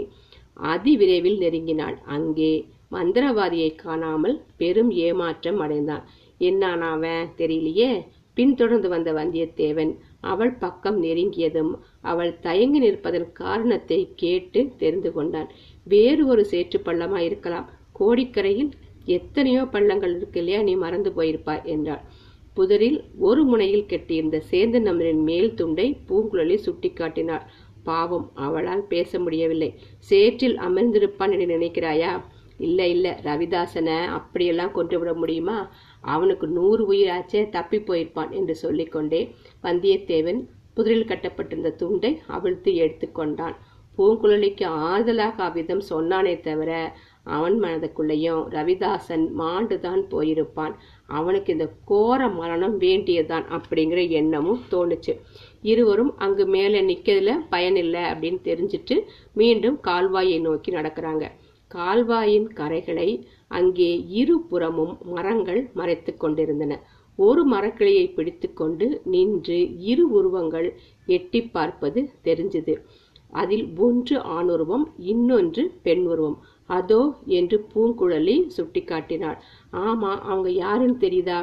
அதிவிரைவில் 0.63 1.37
நெருங்கினாள். 1.37 1.97
அங்கே 2.05 2.53
மந்திரவாதியை 2.91 3.75
காணாமல் 3.75 4.35
பெரும் 4.57 4.91
ஏமாற்றம் 5.05 5.59
அடைந்தான். 5.59 6.03
என்னானாவன் 6.39 7.31
தெரியலையே. 7.37 7.89
பின்தொடர்ந்து 8.37 8.89
வந்த 8.89 9.09
வந்தியத்தேவன் 9.13 9.91
அவள் 10.31 10.53
பக்கம் 10.63 10.97
நெருங்கியதும் 11.03 11.71
அவள் 12.11 12.31
தயங்கி 12.39 12.79
நிற்பதன் 12.79 13.27
காரணத்தை 13.41 13.99
கேட்டு 14.15 14.61
தெரிந்து 14.77 15.09
கொண்டான். 15.13 15.49
வேறு 15.87 16.23
ஒரு 16.27 16.43
சேற்று 16.51 16.79
பள்ளமா 16.85 17.19
இருக்கலாம். 17.27 17.67
கோடிக்கரையில் 17.99 18.71
எத்தனையோ 19.17 19.63
பள்ளங்கள் 19.73 20.15
இருக்கு 20.17 20.39
இல்லையா? 20.41 20.61
நீ 20.61 20.73
மறந்து 20.75 21.11
போயிருப்பாய் 21.17 21.65
என்றாள். 21.73 22.03
புதரில் 22.57 22.99
ஒரு 23.27 23.41
முனையில் 23.43 23.89
கெட்டியிருந்த 23.91 24.37
சேந்தன் 24.51 24.87
நம்பரின் 24.89 25.23
மேல் 25.29 25.49
துண்டை 25.53 25.87
பூங்குழலி 26.09 26.57
சுட்டிக்காட்டினாள் 26.65 27.47
பாவம் 27.83 28.27
அவளால் 28.45 28.83
பேச 28.93 29.19
முடியவில்லை. 29.19 29.69
சேற்றில் 30.09 30.57
அமர்ந்திருப்பான் 30.67 31.33
என்று 31.33 31.47
நினைக்கிறாயா? 31.55 32.11
இல்லை 32.57 32.89
இல்லை 32.89 33.11
ரவிதாசனை 33.11 34.05
அப்படியெல்லாம் 34.05 34.71
கொண்டு 34.71 34.99
விட 34.99 35.13
முடியுமா? 35.13 35.69
அவனுக்கு 36.01 36.47
நூறு 36.47 36.91
உயிராச்சே 36.91 37.49
தப்பி 37.49 37.77
போயிருப்பான் 37.77 38.31
என்று 38.31 38.55
சொல்லிக்கொண்டே 38.55 39.35
வந்தியத்தேவன் 39.63 40.47
புதிரில் 40.73 41.05
கட்டப்பட்டிருந்த 41.05 41.71
துண்டை 41.71 42.21
அவிழ்த்து 42.27 42.71
எடுத்துக்கொண்டான் 42.73 43.55
பூங்குழலிக்கு 43.97 44.63
ஆறுதலாக 44.63 45.35
அவ்விதம் 45.37 45.81
சொன்னானே 45.89 46.39
தவிர 46.39 46.97
அவன் 47.23 47.59
மனதுக்குள்ளேயும் 47.59 48.41
ரவிதாசன் 48.49 49.23
மாண்டுதான் 49.39 50.01
போயிருப்பான். 50.09 50.73
அவனுக்கு 51.07 51.51
இந்த 51.51 51.71
கோர 51.85 52.27
மரணம் 52.27 52.77
வேண்டியதுதான் 52.77 53.45
அப்படிங்கிற 53.47 54.09
எண்ணமும் 54.09 54.61
தோணுச்சு. 54.71 55.19
இருவரும் 55.61 56.17
அங்கு 56.17 56.45
மேலே 56.45 56.81
நிற்கிறதுல 56.81 57.33
பயனில்லை 57.49 58.01
அப்படின்னு 58.01 58.39
தெரிஞ்சிட்டு 58.43 59.01
மீண்டும் 59.33 59.79
கால்வாயை 59.83 60.41
நோக்கி 60.41 60.71
நடக்கிறாங்க. 60.71 61.31
கால்வாயின் 61.75 62.47
கரைகளை 62.59 63.09
அங்கே 63.57 63.91
இருபுறமும் 64.21 64.93
மரங்கள் 65.15 65.61
மறைத்து 65.79 66.11
கொண்டிருந்தன. 66.17 66.73
ஒரு 67.19 67.41
மரக்கிளையை 67.51 68.05
பிடித்துக்கொண்டு 68.13 68.85
நின்று 69.13 69.59
இரு 69.91 70.05
உருவங்கள் 70.09 70.67
எட்டி 71.07 71.41
பார்ப்பது 71.55 71.99
தெரிஞ்சது. 72.27 72.73
அதில் 73.33 73.65
ஒன்று 73.85 74.15
ஆணுருவம் 74.37 74.85
இன்னொன்று 75.11 75.63
பெண் 75.85 76.03
உருவம். 76.05 76.37
அதோ 76.69 77.01
என்று 77.37 77.57
பூங்குழலி 77.73 78.35
சுட்டிக்காட்டினாள். 78.55 79.39
ஆமா 79.87 80.11
அவங்க 80.29 80.49
யாருன்னு 80.63 80.97
தெரியுதா? 81.05 81.39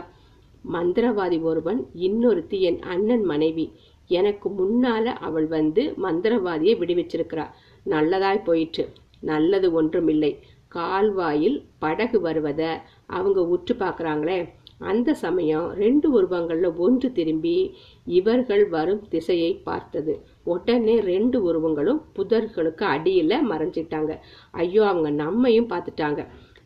மந்திரவாதி 0.64 1.38
ஒருவன் 1.42 1.80
இன்னொருத்தி 2.06 2.58
என் 2.68 2.80
அண்ணன் 2.92 3.24
மனைவி. 3.24 3.66
எனக்கு 4.10 4.48
முன்னால 4.60 5.04
அவள் 5.26 5.48
வந்து 5.56 5.82
மந்திரவாதியை 6.04 6.74
விடுவிச்சிருக்கிறா. 6.80 7.46
நல்லதாய் 7.86 8.46
போயிற்று. 8.48 8.84
நல்லது 9.30 9.68
ஒன்றுமில்லை. 9.72 10.32
கால்வாயில் 10.68 11.56
படகு 11.78 12.18
வருவத 12.20 12.62
அவங்க 13.16 13.40
உற்று 13.54 13.74
பார்க்கறாங்களே. 13.74 14.38
அந்த 14.90 15.10
சமயம் 15.14 15.66
ரெண்டு 15.82 16.06
உருவங்கள்ல 16.16 16.68
ஒன்று 16.84 17.08
திரும்பி 17.12 17.56
இவர்கள் 18.18 18.64
வரும் 18.68 19.02
திசையை 19.08 19.52
பார்த்தது. 19.68 20.14
உடனே 20.44 20.96
ரெண்டு 21.10 21.38
உருவங்களும் 21.48 22.00
புதர்களுக்கு 22.16 22.86
அடியில 22.94 23.38
மறைஞ்சிட்டாங்க. 23.50 24.14
ஐயோ 24.62 24.82
அவங்க 24.84 25.10
நம்மையும் 25.22 25.70
பார்த்துட்டாங்க. 25.72 26.22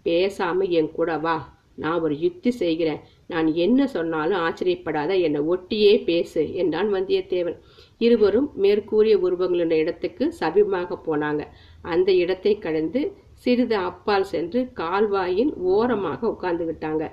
பேசாம 0.08 0.68
என் 0.78 0.90
கூட 0.90 1.12
வா 1.18 1.36
நான் 1.82 2.02
ஒரு 2.02 2.14
யுக்தி 2.20 2.50
செய்கிறேன். 2.50 3.00
நான் 3.32 3.48
என்ன 3.64 3.80
சொன்னாலும் 3.86 4.42
ஆச்சரியப்படாத 4.44 5.12
என்னை 5.26 5.40
ஒட்டியே 5.54 5.94
பேசு 6.04 6.42
என்றான் 6.54 6.90
வந்தியத்தேவன். 6.94 7.58
இருவரும் 7.98 8.48
மேற்கூறிய 8.62 9.14
உருவங்களின் 9.18 9.74
இடத்துக்கு 9.82 10.24
சபிமாக 10.40 10.98
போனாங்க. 11.06 11.42
அந்த 11.94 12.10
இடத்தை 12.22 12.52
கடந்து 12.58 13.00
சிறிது 13.44 13.76
அப்பால் 13.88 14.30
சென்று 14.32 14.60
கால்வாயின் 14.80 15.52
ஓரமாக 15.72 16.20
உட்கார்ந்துகிட்டாங்க 16.34 17.04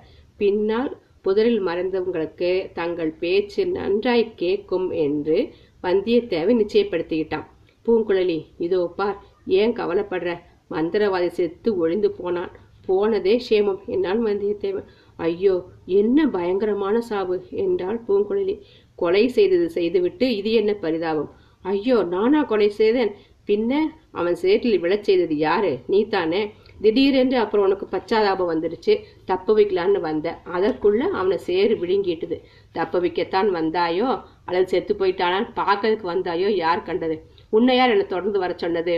பின்னால் 0.42 0.92
புதரில் 1.26 1.62
மறைந்தவங்களுக்கு 1.68 2.50
தங்கள் 2.78 3.12
பேச்சு 3.22 3.62
நன்றாய் 3.78 4.26
கேட்கும் 4.42 4.88
என்று 5.06 5.38
வந்தியத்தேவன் 5.84 6.60
நிச்சயப்படுத்திக்கிட்டான். 6.62 7.48
பூங்குழலி 7.86 8.40
இதோ 8.66 8.82
பார் 8.98 9.18
ஏன் 9.60 9.74
கவலைப்படுற? 9.80 10.32
மந்திரவாதி 10.72 11.30
செத்து 11.38 11.70
ஒழிந்து 11.82 12.10
போனான். 12.20 12.52
போனதே 12.88 13.36
சேமம் 13.48 13.82
என்னால் 13.94 14.22
வந்தியத்தேவன். 14.28 14.88
ஐயோ 15.20 15.56
என்ன 16.00 16.26
பயங்கரமான 16.36 16.96
சாவு 17.10 17.36
என்றாள் 17.66 18.00
பூங்குழலி. 18.08 18.56
கொலை 19.00 19.24
செய்தது 19.38 19.68
செய்துவிட்டு 19.78 20.26
இது 20.40 20.52
என்ன 20.62 20.72
பரிதாபம்? 20.84 21.30
ஐயோ 21.66 21.98
நானா 22.14 22.42
கொலை 22.44 22.70
செய்தேன். 22.82 23.14
பின்ன 23.50 23.82
அவன் 24.14 24.36
சேற்றில் 24.44 24.82
விழச் 24.84 25.08
செய்தது 25.08 25.36
யாரு? 25.48 25.72
நீ 25.88 26.00
தானே 26.16 26.42
திடீரென்று 26.84 27.38
அப்புறம் 27.38 27.66
உனக்கு 27.68 27.86
பச்சாதாபம் 27.94 28.52
வந்துடுச்சு 28.52 28.94
தப்ப 29.26 29.54
வைக்கலான்னு 29.58 30.00
வந்த. 30.08 30.28
அதற்குள்ள 30.56 31.02
அவனை 31.20 31.38
சேறு 31.48 31.74
விழுங்கிட்டுது. 31.82 32.38
தப்ப 32.78 33.00
வைக்கத்தான் 33.00 33.50
வந்தாயோ? 33.58 34.10
அல்லது 34.46 34.68
செத்து 34.74 34.94
போயிட்டானான்னு 35.02 35.50
பார்க்கறதுக்கு 35.62 36.08
வந்தாயோ? 36.14 36.50
யார் 36.64 36.88
கண்டது? 36.90 37.18
உன்னை 37.58 37.76
யார் 37.78 37.94
என்னை 37.96 38.08
தொடர்ந்து 38.08 38.40
வர 38.40 38.54
சொன்னது? 38.64 38.96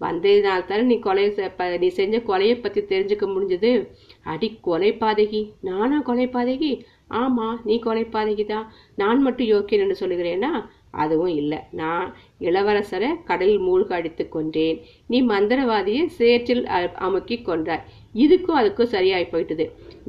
வந்ததுனால 0.00 0.64
தானே 0.70 0.82
நீ 0.82 0.96
கொலை 0.98 1.22
நீ 1.82 1.88
செஞ்ச 1.98 2.16
கொலையை 2.30 2.56
பத்தி 2.60 2.80
தெரிஞ்சுக்க 2.92 3.26
முடிஞ்சது? 3.34 3.70
அடி 4.32 4.48
கொலை 4.68 4.90
பாதகி. 5.02 5.40
நானா 5.68 5.98
கொலை 6.08 6.26
பாதகி? 6.28 6.72
ஆமா 7.20 7.46
நீ 7.64 7.74
கொலை 7.78 8.04
பாதகி 8.14 8.44
தான் 8.46 8.66
நான் 9.00 9.20
மட்டும் 9.26 9.50
யோக்கியன் 9.54 9.84
என்று 9.84 9.96
சொல்லுகிறேனா? 10.00 10.50
அதுவும் 11.02 11.32
இல்லை. 11.40 11.58
நான் 11.80 12.06
இளவரசரை 12.46 13.10
கடலில் 13.28 13.64
மூழ்க 13.66 13.90
அடித்து 13.98 14.24
கொண்டேன் 14.28 14.78
நீ 15.12 15.18
மந்திரவாதியை 15.32 16.04
சேற்றில் 16.18 16.62
அமுக்கி 17.06 17.36
கொண்டாய் 17.48 17.84
இதுக்கும் 18.24 18.58
அதுக்கும் 18.60 18.92
சரியாய் 18.94 19.30
போயிட்டது. 19.32 19.64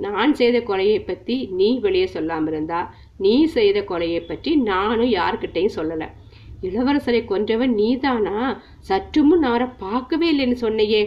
நான் 0.06 0.34
செய்த 0.42 0.58
கொலையை 0.70 1.00
பற்றி 1.10 1.38
நீ 1.60 1.70
வெளியே 1.86 2.08
சொல்லாமல் 2.16 2.52
இருந்தா. 2.54 2.80
நீ 3.26 3.34
செய்த 3.58 3.80
கொலையை 3.92 4.22
பற்றி 4.32 4.54
நானும் 4.72 5.12
யார்கிட்டையும் 5.20 5.78
சொல்லலை. 5.80 6.08
இளவரசரை 6.68 7.22
கொன்றவன் 7.32 7.74
நீதானா? 7.82 8.38
சற்று 8.90 9.22
முன் 9.30 9.44
அவரை 9.50 9.68
பார்க்கவே 9.84 10.28
இல்லைன்னு 10.34 10.58
சொன்னையே. 10.66 11.02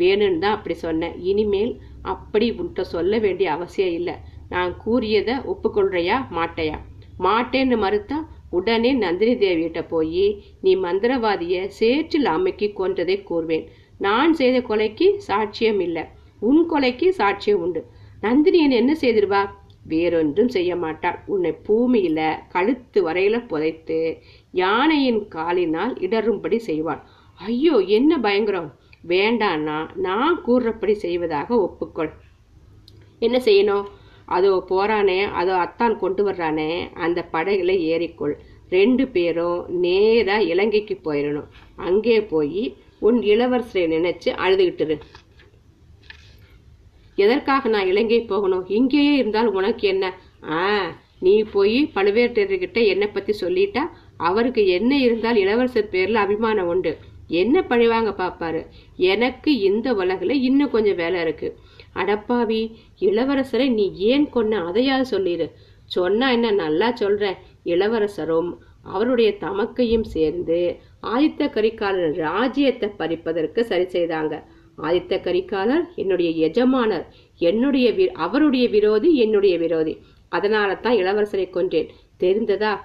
வேணும்னு 0.00 0.42
தான் 0.44 0.56
அப்படி 0.56 0.74
சொன்னேன். 0.84 1.16
இனிமேல் 1.30 1.72
அப்படி 2.12 2.46
உன்கிட்ட 2.58 2.82
சொல்ல 2.92 3.18
வேண்டிய 3.24 3.48
அவசியம் 3.56 3.96
இல்லை. 3.98 4.14
நான் 4.52 4.72
கூறியதை 4.84 5.34
ஒப்புக்கொள்றையா? 5.52 6.16
மாட்டையா? 6.36 6.78
மாட்டேன்னு 7.26 7.76
மறுத்தா 7.84 8.18
உடனே 8.52 8.90
நந்தினி 8.94 9.34
தேவியிட்ட 9.36 9.80
போய் 9.88 10.24
நீ 10.62 10.72
மந்திரவாதிய 10.76 11.56
சேற்றில் 11.78 12.28
அமைக்கி 12.28 12.68
கொன்றதை 12.72 13.16
கூறுவேன். 13.22 13.64
நான் 14.00 14.32
செய்த 14.34 14.58
கொலைக்கு 14.60 15.06
சாட்சியம் 15.28 15.80
இல்லை. 15.80 16.04
உன் 16.42 16.62
கொலைக்கு 16.66 17.08
சாட்சியம் 17.18 17.62
உண்டு. 17.64 17.80
நந்தினி 18.22 18.60
என்ன 18.80 18.92
செய்திருவா? 18.94 19.42
வேறொன்றும் 19.86 20.48
செய்ய 20.48 20.72
மாட்டாள் 20.76 21.18
உன்னை 21.26 21.52
பூமியில 21.66 22.20
கழுத்து 22.48 22.98
வரையில 23.02 23.36
புதைத்து 23.46 23.98
யானையின் 24.54 25.22
காலினால் 25.28 25.94
இடரும்படி 25.98 26.58
செய்வாள். 26.66 27.00
ஐயோ 27.40 27.76
என்ன 27.88 28.12
பயங்கரம்! 28.18 28.68
வேண்டான்னா 29.08 29.76
நான் 30.06 30.36
கூறுறப்படி 30.42 30.94
செய்வதாக 30.96 31.48
ஒப்புக்கொள். 31.64 32.12
என்ன 33.22 33.36
செய்யணும்? 33.44 33.86
அதோ 34.26 34.64
போறானே 34.70 35.30
அதோ 35.30 35.54
அத்தான் 35.54 35.98
கொண்டு 35.98 36.22
வர்றானே 36.28 36.70
அந்த 36.92 37.28
படகுல 37.32 37.74
ஏறிக்கொள். 37.92 38.34
ரெண்டு 38.70 39.08
பேரும் 39.08 39.66
நேரா 39.68 40.38
இலங்கைக்கு 40.38 41.00
போயிடணும் 41.04 41.50
அங்கே 41.76 42.20
போய் 42.22 42.76
உன் 42.98 43.18
இளவரசரை 43.22 43.84
நினைச்சு 43.86 44.30
அழுதுகிட்டுரு 44.44 44.96
எதற்காக 47.18 47.68
நான் 47.68 47.86
இலங்கை 47.86 48.20
போகணும்? 48.20 48.66
இங்கேயே 48.68 49.14
இருந்தால் 49.16 49.46
உனக்கு 49.46 49.88
என்ன? 49.88 50.04
ஆ 50.42 50.60
நீ 51.20 51.42
போய் 51.42 51.90
பழுவேட்டரையர்கிட்ட 51.94 52.86
என்னை 52.86 53.08
பத்தி 53.08 53.32
சொல்லிட்டா 53.40 53.82
அவருக்கு 54.16 54.66
என்ன 54.66 54.98
இருந்தால் 54.98 55.36
இளவரசர் 55.36 55.92
பேர்ல 55.92 56.22
அபிமானம் 56.24 56.66
உண்டு. 56.66 56.98
என்ன 57.26 57.62
பழிவாங்க 57.62 58.10
பாப்பாரு? 58.10 58.66
எனக்கு 58.96 59.58
இந்த 59.58 59.94
உலகில் 59.94 60.42
இன்னும் 60.42 60.70
கொஞ்சம் 60.70 60.94
வேலை 60.94 61.20
இருக்கு. 61.20 61.56
அடப்பாவி 61.94 62.74
இளவரசரை 63.00 63.72
நீ 63.72 63.92
ஏன் 63.94 64.28
கொன்ன 64.34 64.64
அதையாவது 64.64 65.06
சொல்லிடு 65.06 65.50
சொன்னா 65.84 66.30
என்ன 66.30 66.50
நல்லா 66.50 66.94
சொல்றேன் 66.94 67.36
இளவரசரும் 67.64 68.58
அவருடைய 68.82 69.30
தமக்கையும் 69.30 70.04
சேர்ந்து 70.04 70.76
ஆதித்த 71.02 71.50
கரிகாலர் 71.50 72.14
ராஜ்யத்தை 72.14 72.88
பறிப்பதற்கு 72.98 73.60
சரி 73.60 73.82
செய்தாங்க. 73.82 74.42
ஆதித்த 74.78 75.20
கரிகாலர் 75.20 75.94
என்னுடைய 75.94 76.30
எஜமானர் 76.30 77.06
என்னுடைய 77.36 77.90
வி- 77.90 78.06
அவருடைய 78.06 78.68
விரோதி 78.68 79.16
என்னுடைய 79.16 79.58
விரோதி. 79.58 79.98
அதனால 80.28 80.74
தான் 80.74 80.94
இளவரசரை 80.94 81.50
கொன்றேன். 81.50 81.88
தெரிந்ததா? 82.20 82.78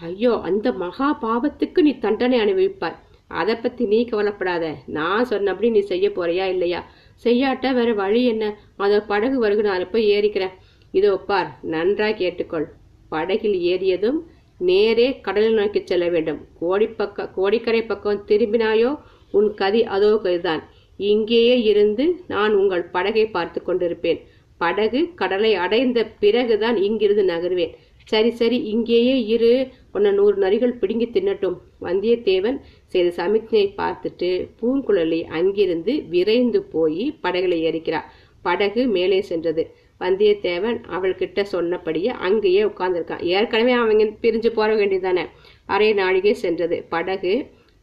ஐயோ 0.00 0.40
அந்த 0.42 0.72
மகா 0.72 1.18
பாவத்துக்கு 1.22 1.80
நீ 1.80 1.98
தண்டனை 1.98 2.38
அனுபவிப்பாய். 2.40 2.96
அதை 3.30 3.54
பத்தி 3.54 3.84
நீ 3.84 3.98
கவலைப்படாத. 4.04 4.64
நான் 4.96 5.24
சொன்னபடி 5.24 5.68
நீ 5.70 5.80
செய்ய 5.80 6.08
போறியா 6.08 6.46
இல்லையா? 6.54 6.80
செய்யாட்ட 7.24 7.72
வேற 7.74 7.90
வழி 7.92 8.22
என்ன? 8.24 8.44
அதோ 8.76 8.98
படகு 9.00 9.38
வருகு 9.38 9.62
நான் 9.62 9.90
போய் 9.90 10.10
ஏறிக்கிறேன் 10.16 10.54
இதோ 10.94 11.12
பார் 11.30 11.50
நன்றாக 11.74 12.18
கேட்டுக்கொள். 12.20 12.66
படகில் 13.08 13.58
ஏறியதும் 13.72 14.18
நேரே 14.60 15.08
கடலில் 15.20 15.58
நோக்கி 15.60 15.80
செல்ல 15.84 16.04
வேண்டும். 16.08 16.40
கோடிப்பக்க 16.60 17.30
கோடிக்கரை 17.36 17.82
பக்கம் 17.86 18.24
திரும்பினாயோ 18.28 18.90
உன் 19.30 19.48
கதி 19.54 19.80
அதோ 19.96 20.10
கதிதான். 20.24 20.62
இங்கேயே 21.00 21.56
இருந்து 21.62 22.04
நான் 22.26 22.52
உங்கள் 22.54 22.84
படகை 22.84 23.24
பார்த்து 23.26 23.60
கொண்டிருப்பேன். 23.62 24.20
படகு 24.60 25.00
கடலை 25.14 25.50
அடைந்த 25.54 26.00
பிறகுதான் 26.22 26.76
இங்கிருந்து 26.76 27.24
நகருவேன். 27.32 27.72
சரி 28.08 28.30
சரி 28.30 28.58
இங்கேயே 28.72 29.16
இரு. 29.34 29.52
உன்னை 29.92 30.10
நூறு 30.10 30.36
நரிகள் 30.42 30.78
பிடுங்கி 30.80 31.06
தின்னட்டும். 31.06 31.56
வந்தியத்தேவன் 31.80 32.58
செய்த 32.94 33.10
சமிக்ஞையை 33.20 33.68
பார்த்துட்டு 33.80 34.28
பூங்குழலி 34.60 35.20
அங்கிருந்து 35.38 35.94
விரைந்து 36.12 36.60
போய் 36.74 37.04
படகுல 37.22 37.56
ஏறிக்கிறார் 37.68 38.08
படகு 38.44 38.82
மேலே 38.86 39.18
சென்றது. 39.22 39.62
வந்தியத்தேவன் 40.00 40.78
அவள்கிட்ட 40.94 41.42
சொன்னபடியே 41.52 42.10
அங்கேயே 42.26 42.62
உட்கார்ந்துருக்கான். 42.64 43.22
ஏற்கனவே 43.34 43.72
அவங்க 43.72 44.04
பிரிஞ்சு 44.22 44.50
போற 44.56 44.70
வேண்டியதானே 44.74 45.24
அரை 45.66 45.90
நாழிகை 45.92 46.34
சென்றது. 46.44 46.76
படகு 46.88 47.34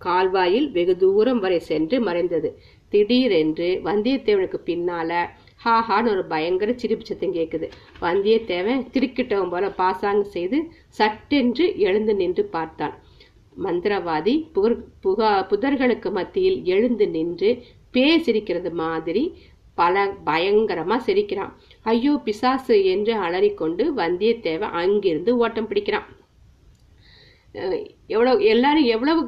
கால்வாயில் 0.01 0.67
வெகு 0.71 0.93
தூரம் 0.97 1.39
வரை 1.39 1.59
சென்று 1.69 1.97
மறைந்தது. 2.01 2.49
திடீரென்று 2.93 3.69
வந்தியத்தேவனுக்கு 3.87 4.59
பின்னால 4.69 5.11
ஹாஹான்னு 5.65 6.11
ஒரு 6.13 6.23
பயங்கர 6.25 6.71
சிரிப்பு 6.73 7.05
சத்தம் 7.05 7.35
கேட்குது 7.35 7.67
வந்தியத்தேவன் 8.01 8.81
திருக்கிட்டவன் 8.93 9.51
போல 9.53 9.65
பாசாங்கு 9.81 10.27
செய்து 10.35 10.59
சட்டென்று 10.99 11.65
எழுந்து 11.87 12.15
நின்று 12.15 12.45
பார்த்தான். 12.55 12.95
மந்திரவாதி 13.57 14.51
புகர் 14.53 14.77
புகா 15.03 15.31
புதர்களுக்கு 15.49 16.11
மத்தியில் 16.11 16.63
எழுந்து 16.65 17.09
நின்று 17.09 17.63
பேய் 17.91 18.21
சிரிக்கிறது 18.21 18.71
மாதிரி 18.71 19.23
பல 19.75 20.13
பயங்கரமா 20.25 20.97
சிரிக்கிறான். 20.97 21.53
ஐயோ 21.83 22.21
பிசாசு 22.23 22.85
என்று 22.85 23.13
அலறிக்கொண்டு 23.13 23.93
வந்தியத்தேவன் 23.97 24.73
அங்கிருந்து 24.81 25.37
ஓட்டம் 25.37 25.67
பிடிக்கிறான். 25.67 26.07
அஹ் 27.53 27.85
எவ்வளவு 28.07 28.43
எல்லாரும் 28.43 28.83
எவ்வளவு 28.83 29.21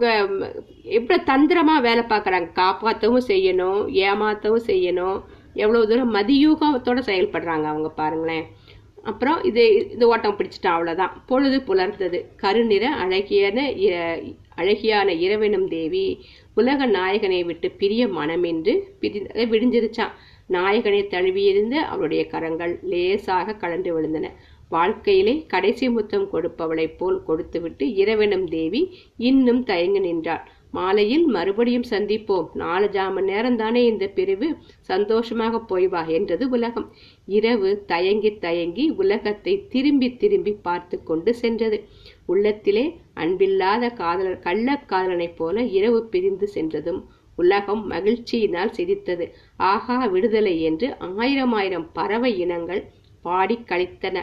எவ்வளவு 0.84 1.24
தந்திரமா 1.32 1.82
வேலை 1.82 2.04
பார்க்கறாங்க. 2.04 2.52
காப்பாற்றவும் 2.52 3.28
செய்யணும் 3.28 3.80
ஏமாத்தவும் 4.04 4.68
செய்யணும். 4.68 5.22
எவ்வளவு 5.54 5.88
தூரம் 5.88 6.14
மதியூகத்தோட 6.14 7.00
செயல்படுறாங்க 7.10 7.64
அவங்க 7.64 7.90
பாருங்களேன். 7.90 8.46
அப்புறம் 9.04 9.44
இது 9.44 9.92
இந்த 9.92 10.08
ஓட்டம் 10.08 10.38
பிடிச்சிட்டான் 10.38 10.68
அவ்வளோதான் 10.68 11.12
பொழுது 11.26 11.58
புலர்ந்தது. 11.58 12.26
கருநிற 12.38 12.96
அழகியான 12.96 13.62
இ- 13.62 14.36
அழகியான 14.58 15.14
இரவெனும் 15.14 15.68
தேவி 15.68 16.26
உலக 16.56 16.86
நாயகனை 16.86 17.44
விட்டு 17.44 17.72
பிரிய 17.72 18.08
மனமென்று 18.08 18.84
பிரி 19.00 19.20
விடிஞ்சிருச்சான் 19.20 20.12
நாயகனை 20.48 21.08
தழுவியிருந்த 21.08 21.76
அவளுடைய 21.76 22.28
கரங்கள் 22.28 22.80
லேசாக 22.84 23.56
கலந்து 23.56 24.02
விழுந்தன. 24.02 24.30
வாழ்க்கையிலே 24.70 25.46
கடைசி 25.48 25.90
முத்தம் 25.90 26.30
கொடுப்பவளைப் 26.34 26.98
போல் 26.98 27.24
கொடுத்துவிட்டு 27.24 27.86
இரவெனும் 27.86 28.44
தேவி 28.44 28.98
இன்னும் 29.18 29.64
தயங்கி 29.64 30.00
நின்றாள். 30.00 30.48
மாலையில் 30.74 31.26
மறுபடியும் 31.28 31.88
சந்திப்போம். 31.90 32.48
நாலு 32.54 32.88
ஜாம 32.92 33.22
நேரம்தானே 33.30 33.82
இந்த 33.92 34.06
பிரிவு? 34.18 34.48
சந்தோஷமாக 34.82 35.62
போய்வா 35.70 36.02
என்றது 36.08 36.46
உலகம். 36.50 36.88
இரவு 37.38 37.72
தயங்கி 37.86 38.32
தயங்கி 38.46 38.86
உலகத்தை 39.04 39.54
திரும்பி 39.68 40.10
திரும்பி 40.16 40.54
பார்த்து 40.68 40.98
கொண்டு 41.04 41.34
சென்றது. 41.34 41.80
உள்ளத்திலே 42.26 42.86
அன்பில்லாத 43.16 43.94
காதலர் 43.94 44.40
கள்ளக்காதலனைப் 44.48 45.36
போல 45.36 45.66
இரவு 45.80 46.00
பிரிந்து 46.06 46.48
சென்றதும் 46.48 47.02
உலகம் 47.36 47.84
மகிழ்ச்சியினால் 47.92 48.76
சிரித்தது. 48.78 49.28
ஆகா 49.72 50.00
விடுதலை 50.06 50.56
என்று 50.62 50.90
ஆயிரம் 51.20 51.54
ஆயிரம் 51.54 51.88
பறவை 51.94 52.32
இனங்கள் 52.40 52.84
பாடி 53.22 53.58
கழித்தன. 53.70 54.18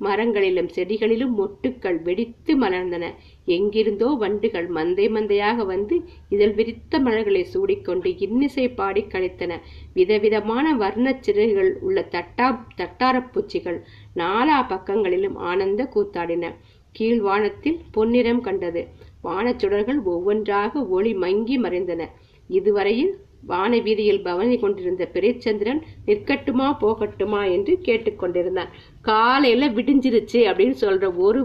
மரங்களிலும் 0.00 0.70
செடிகளிலும் 0.76 1.34
மொட்டுக்கள் 1.38 1.98
வெடித்து 2.02 2.52
மலர்ந்தன. 2.58 3.04
எங்கிருந்தோ 3.46 4.06
வண்டுகள் 4.14 4.68
மந்தை 4.70 5.06
மந்தையாக 5.10 5.64
வந்து 5.66 5.96
இதழ் 6.28 6.54
விரித்த 6.54 7.00
மலர்களை 7.00 7.46
சூடிக்கொண்டு 7.54 8.14
இன்னிசை 8.18 8.68
பாடி 8.70 9.04
கழித்தன. 9.04 9.52
விதவிதமான 9.94 10.76
வர்ணச் 10.76 11.20
சிறகுகள் 11.20 11.78
உள்ள 11.80 12.08
தட்டா 12.10 12.48
தட்டாரப் 12.76 13.32
பூச்சிகள் 13.32 13.78
நாலா 14.16 14.68
பக்கங்களிலும் 14.68 15.36
ஆனந்த 15.42 15.88
கூத்தாடின. 15.94 16.52
கீழ்வானத்தில் 16.98 17.78
பொன்னிறம் 17.90 18.40
கண்டது. 18.40 18.82
வானச்சுடர்கள் 19.24 20.02
ஒவ்வொன்றாக 20.04 20.86
ஒளி 20.88 21.14
மங்கி 21.14 21.60
மறைந்தன. 21.60 22.02
இதுவரையில் 22.50 23.12
வான 23.42 23.78
வீதியில் 23.78 24.22
பவனி 24.22 24.58
கொண்டிருந்த 24.58 25.10
பிரேச்சந்திரன் 25.12 25.80
நிற்கட்டுமா 26.06 26.68
போகட்டுமா 26.80 27.50
என்று 27.50 27.78
கேட்டுக்கொண்டிருந்தான் 27.82 28.70
காலையில 29.02 29.68
விடிஞ்சிருச்சு 29.68 30.40
அப்படின்னு 30.50 30.76
சொல்ற 30.80 31.16
ஒரு 31.16 31.40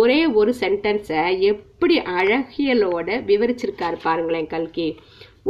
ஒரே 0.00 0.20
ஒரு 0.38 0.52
சென்டென்ஸை 0.60 1.22
எப்படி 1.50 1.96
அழகியலோட 2.18 3.08
விவரிச்சிருக்காரு 3.30 3.96
பாருங்களேன் 4.02 4.48
கல்கி. 4.54 4.88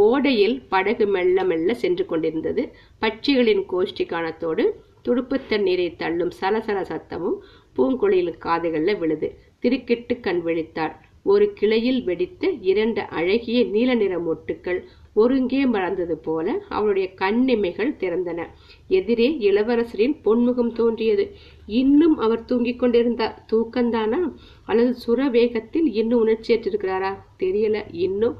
ஓடையில் 0.06 0.56
படகு 0.68 1.06
மெல்ல 1.06 1.44
மெல்ல 1.44 1.74
சென்று 1.74 2.04
கொண்டிருந்தது. 2.06 2.62
பட்சிகளின் 3.02 3.62
கோஷ்டி 3.72 4.04
காணத்தோடு 4.06 4.64
துடுப்பு 5.02 5.36
தண்ணீரை 5.48 5.88
தள்ளும் 5.96 6.32
சலசல 6.40 6.78
சத்தமும் 6.92 7.38
பூங்குழியில் 7.76 8.38
காதுகளில் 8.38 8.98
விழுது. 8.98 9.28
திருக்கிட்டு 9.62 10.14
கண் 10.20 10.42
விழித்தார் 10.46 10.94
ஒரு 11.32 11.46
கிளையில் 11.52 12.00
வெடித்த 12.04 12.50
இரண்டு 12.70 13.02
அழகிய 13.18 13.60
நீல 13.74 13.90
நிற 13.94 14.14
மொட்டுக்கள் 14.18 14.80
ஒருங்கே 15.16 15.60
மலர்ந்தது 15.66 16.16
போல 16.26 16.54
அவளுடைய 16.68 17.06
கண்ணிமைகள் 17.14 17.96
திறந்தன. 17.96 18.40
எதிரே 18.88 19.28
இளவரசரின் 19.40 20.16
பொன்முகம் 20.24 20.72
தோன்றியது. 20.72 21.24
இன்னும் 21.66 22.16
அவர் 22.18 22.44
தூங்கிக் 22.44 22.78
கொண்டிருந்தார். 22.78 23.36
தூக்கந்தானா? 23.52 24.20
அல்லது 24.64 24.94
சுர 24.94 25.28
வேகத்தில் 25.28 25.92
இன்னும் 25.92 26.22
உணர்ச்சியற்றிருக்கிறாரா? 26.26 27.12
தெரியல. 27.38 27.84
இன்னும் 27.90 28.36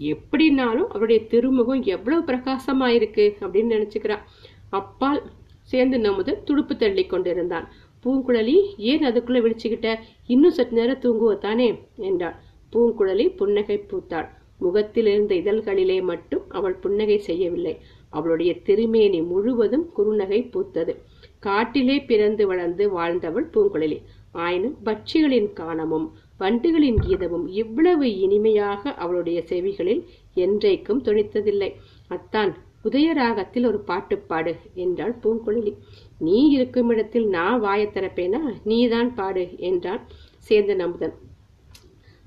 எப்படினாலும் 0.00 0.88
அவருடைய 0.88 1.26
திருமுகம் 1.26 1.82
எவ்வளவு 1.82 2.24
பிரகாசமாயிருக்கு 2.24 3.26
அப்படின்னு 3.40 3.74
நினைச்சுக்கிறான் 3.74 4.24
அப்பால் 4.70 5.22
சேர்ந்து 5.62 5.98
நமது 5.98 6.42
துடுப்பு 6.44 6.76
தள்ளி 6.76 7.06
கொண்டிருந்தான். 7.06 7.66
பூங்குழலி 8.04 8.56
ஏன் 8.90 9.06
அதுக்குள்ள 9.06 9.38
விழிச்சுக்கிட்ட? 9.40 9.88
இன்னும் 10.26 10.50
சற்று 10.50 10.76
நேரம் 10.76 11.00
தூங்குவத்தானே 11.00 11.68
என்றாள். 11.96 12.36
பூங்குழலி 12.72 13.36
புன்னகை 13.36 13.78
பூத்தாள். 13.88 14.28
முகத்தில் 14.60 15.06
இருந்த 15.06 15.34
இதழ்களிலே 15.34 16.02
மட்டும் 16.02 16.44
அவள் 16.48 16.74
புன்னகை 16.74 17.18
செய்யவில்லை. 17.18 17.74
அவளுடைய 18.08 18.52
திருமேனி 18.62 19.20
முழுவதும் 19.22 19.86
குறுநகை 19.96 20.40
பூத்தது. 20.50 20.94
காட்டிலே 21.38 21.96
பிறந்து 22.00 22.46
வளர்ந்து 22.46 22.86
வாழ்ந்தவள் 22.90 23.50
பூங்குழலி. 23.50 23.98
ஆயினும் 24.32 24.76
பட்சிகளின் 24.84 25.52
காணமும் 25.52 26.06
வண்டுகளின் 26.40 26.98
கீதமும் 27.06 27.46
இவ்வளவு 27.52 28.06
இனிமையாக 28.16 28.94
அவளுடைய 28.94 29.38
செவிகளில் 29.48 30.02
என்றைக்கும் 30.36 31.04
துணித்ததில்லை 31.04 31.70
அத்தான் 32.08 32.52
உதயராகத்தில் 32.84 33.66
ஒரு 33.66 33.80
பாட்டு 33.80 34.18
பாடு 34.18 34.52
என்றாள் 34.74 35.16
பூங்குழலி. 35.22 35.72
நீ 36.18 36.38
இருக்கும் 36.48 36.88
இடத்தில் 36.88 37.28
நான் 37.28 37.60
வாயத் 37.60 37.96
திறப்பேனா? 37.96 38.40
நீதான் 38.64 39.14
பாடு 39.14 39.44
என்றான் 39.58 40.06
சேந்தன் 40.48 40.78
அமுதன். 40.78 41.16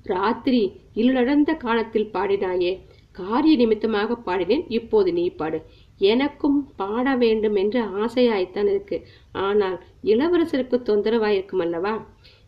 ராத்திரி 0.04 0.62
இருளடர்ந்த 0.96 1.58
காலத்தில் 1.58 2.12
பாடினாயே. 2.14 2.80
காரிய 3.12 3.56
நிமித்தமாக 3.56 4.18
பாடினேன். 4.26 4.66
இப்போது 4.68 5.14
நீ 5.14 5.30
பாடு. 5.30 5.62
எனக்கும் 5.98 6.74
பாட 6.76 7.16
வேண்டும் 7.16 7.56
என்று 7.56 7.82
ஆசையாய்த்தான் 7.84 8.70
இருக்கு. 8.70 8.98
ஆனால் 9.32 9.84
இளவரசருக்கு 10.04 10.78
தொந்தரவாயிருக்கும் 10.90 11.60
அல்லவா? 11.60 11.94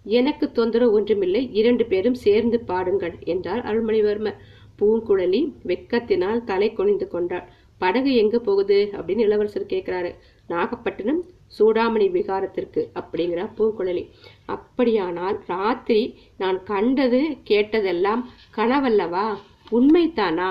எனக்கு 0.03 0.51
தொந்தரவு 0.51 0.91
ஒன்றுமில்லை. 0.91 1.49
இரண்டு 1.53 1.85
பேரும் 1.85 2.13
சேர்ந்து 2.13 2.59
பாடுங்கள் 2.59 3.15
என்றார் 3.23 3.63
அருள்மொழிவர்மர் 3.65 4.41
பூங்குழலி 4.79 5.53
வெக்கத்தினால் 5.67 6.43
தலை 6.43 6.73
குனிந்து 6.73 7.07
கொண்டாள். 7.07 7.49
படகு 7.77 8.15
எங்க 8.15 8.39
போகுது? 8.39 8.89
அப்படின்னு 8.93 9.19
இளவரசர் 9.19 9.65
கேட்கிறாரு. 9.65 10.11
நாகப்பட்டினம் 10.47 11.23
சூடாமணி 11.59 12.07
விகாரத்திற்கு 12.11 12.81
அப்படிங்கிறா 12.95 13.45
பூங்குழலி. 13.57 14.03
அப்படியானால் 14.49 15.37
ராத்திரி 15.47 16.01
நான் 16.37 16.63
கண்டது 16.63 17.21
கேட்டதெல்லாம் 17.49 18.23
கனவல்லவா? 18.57 19.27
உண்மைத்தானா 19.71 20.47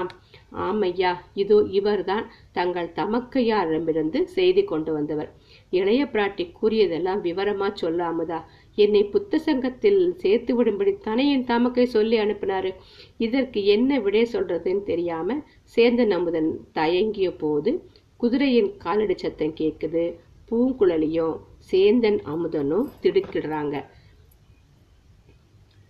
ஆமையா 0.65 1.13
இதோ 1.35 1.57
இவர்தான் 1.71 2.27
தங்கள் 2.53 2.91
தமக்கையாரிடமிருந்து 2.97 4.19
செய்தி 4.37 4.63
கொண்டு 4.65 4.93
வந்தவர். 4.93 5.31
இளைய 5.71 6.03
பிராட்டி 6.05 6.45
கூறியதெல்லாம் 6.61 7.21
விவரமா 7.23 7.69
சொல்லாமதா? 7.81 8.39
என்னை 8.79 9.03
புத்த 9.05 9.39
சங்கத்தில் 9.39 10.01
சேர்த்து 10.17 10.53
விடும்படித்தானே 10.59 11.25
என் 11.31 11.45
தமக்கை 11.45 11.87
சொல்லி 11.87 12.19
அனுப்பினாரு? 12.19 12.71
இதற்கு 13.19 13.65
என்ன 13.65 14.01
விடை 14.01 14.25
சொல்றதுன்னு 14.33 14.83
தெரியாம 14.83 15.39
சேர்ந்த 15.65 16.05
நமுதன் 16.05 16.51
தயங்கிய 16.73 17.31
போது 17.37 17.73
குதிரையின் 18.21 18.71
காலடி 18.77 19.15
சத்தம் 19.15 19.59
கேக்குது 19.61 20.05
பூங்குழலியும் 20.51 21.41
சேந்தன் 21.71 22.19
அமுதனும் 22.25 22.89
திடுக்கிடுறாங்க. 23.03 23.85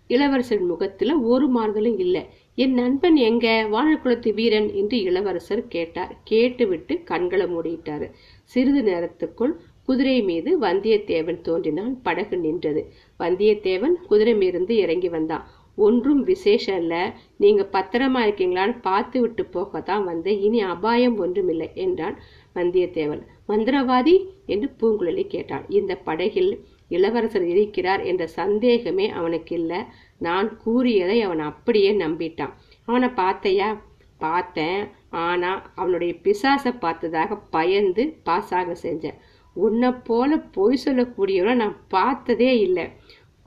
இளவரசர் 0.07 0.61
முகத்துல 0.61 1.19
ஒரு 1.19 1.51
மாறுதலும் 1.53 1.99
இல்லை. 1.99 2.27
என் 2.55 2.75
நண்பன் 2.75 3.17
எங்க? 3.17 3.69
வானக்குளத்து 3.71 4.35
வீரன் 4.35 4.73
என்று 4.73 5.01
இளவரசர் 5.01 5.69
கேட்டார். 5.69 6.21
கேட்டுவிட்டு 6.25 7.03
கண்களை 7.03 7.47
மூடிட்டாரு. 7.47 8.11
சிறிது 8.45 8.83
நேரத்துக்குள் 8.83 9.55
குதிரை 9.85 10.23
மீது 10.23 10.61
வந்தியத்தேவன் 10.61 11.40
தோன்றினான். 11.40 12.03
படகு 12.03 12.37
நின்றது. 12.37 12.93
வந்தியத்தேவன் 13.19 13.93
குதிரை 14.09 14.35
மீது 14.35 14.77
இறங்கி 14.77 15.09
வந்தான். 15.09 15.47
ஒன்றும் 15.77 16.23
விசேஷம் 16.23 16.77
இல்ல. 16.77 17.17
நீங்க 17.37 17.69
பத்திரமா 17.73 18.21
இருக்கீங்களான்னு 18.21 18.81
பார்த்து 18.81 19.21
விட்டு 19.21 19.47
போகத்தான் 19.53 20.05
வந்தேன். 20.05 20.40
இனி 20.40 20.61
அபாயம் 20.61 21.19
ஒன்றுமில்லை 21.19 21.71
என்றான் 21.75 22.19
வந்தியத்தேவன். 22.55 23.27
மந்திரவாதி 23.49 24.27
என்று 24.47 24.71
பூங்குழலி 24.81 25.27
கேட்டாள். 25.27 25.65
இந்த 25.69 25.97
படகில் 25.97 26.65
இளவரசர் 26.89 27.45
இருக்கிறார் 27.45 28.01
என்ற 28.01 28.27
சந்தேகமே 28.27 29.11
அவனுக்கு 29.11 29.55
இல்லை. 29.55 29.79
நான் 30.19 30.57
கூறியதை 30.57 31.23
அவன் 31.23 31.41
அப்படியே 31.41 31.93
நம்பிட்டான். 31.93 32.53
அவனை 32.85 33.09
பார்த்தையா? 33.09 33.81
பார்த்தேன். 34.19 34.89
ஆனா 35.11 35.73
அவனுடைய 35.75 36.15
பிசாசை 36.23 36.79
பார்த்ததாக 36.79 37.37
பயந்து 37.37 38.17
பாசாக 38.27 38.77
செஞ்சேன். 38.83 39.15
உன்னை 39.55 39.91
போல 39.91 40.39
பொய் 40.39 40.79
சொல்லக்கூடியவனை 40.85 41.55
நான் 41.55 41.77
பார்த்ததே 41.89 42.59
இல்லை. 42.59 42.89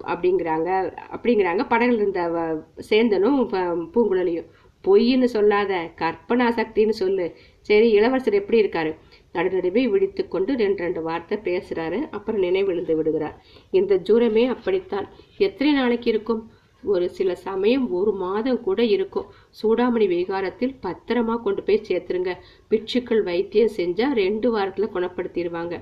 அப்படிங்கிறாங்க 0.03 0.97
அப்படிங்கிறாங்க 1.11 1.65
படகுல 1.69 1.91
இருந்த 1.91 2.29
வ- 2.29 2.81
சேந்தனும் 2.89 3.47
ப- 3.47 4.05
பூங்குழலியும். 4.05 4.45
பொய்ன்னு 4.87 5.23
சொல்லாத 5.23 5.91
கற்பனா 5.95 6.49
சக்தின்னு 6.51 6.89
சொல்லு. 6.89 7.35
சரி 7.61 7.89
இளவரசர் 7.89 8.33
எப்படி 8.33 8.61
இருக்காரு? 8.61 8.95
நடுநடுவே 9.37 9.83
விழித்து 9.89 10.27
கொண்டு 10.27 10.51
ரெண்டு 10.63 10.83
ரெண்டு 10.83 11.01
வார்த்தை 11.01 11.37
பேசுறாரு. 11.43 11.99
அப்புறம் 12.11 12.43
நினைவிழுந்து 12.43 12.95
விடுகிறார். 12.95 13.35
இந்த 13.71 14.01
ஜூரமே 14.09 14.45
அப்படித்தான். 14.47 15.09
எத்தனை 15.37 15.73
நாளைக்கு 15.73 16.09
இருக்கும்? 16.09 16.43
ஒரு 16.83 17.05
சில 17.09 17.35
சமயம் 17.35 17.85
ஒரு 17.91 18.11
மாதம் 18.11 18.59
கூட 18.61 18.83
இருக்கும். 18.83 19.25
சூடாமணி 19.61 20.07
விகாரத்தில் 20.07 20.75
பத்திரமா 20.81 21.35
கொண்டு 21.41 21.63
போய் 21.63 21.81
சேர்த்துருங்க. 21.87 22.33
பிட்சுக்கள் 22.69 23.23
வைத்தியம் 23.23 23.73
செஞ்சா 23.77 24.07
ரெண்டு 24.13 24.47
வாரத்துல 24.57 24.87
குணப்படுத்திடுவாங்க. 24.93 25.75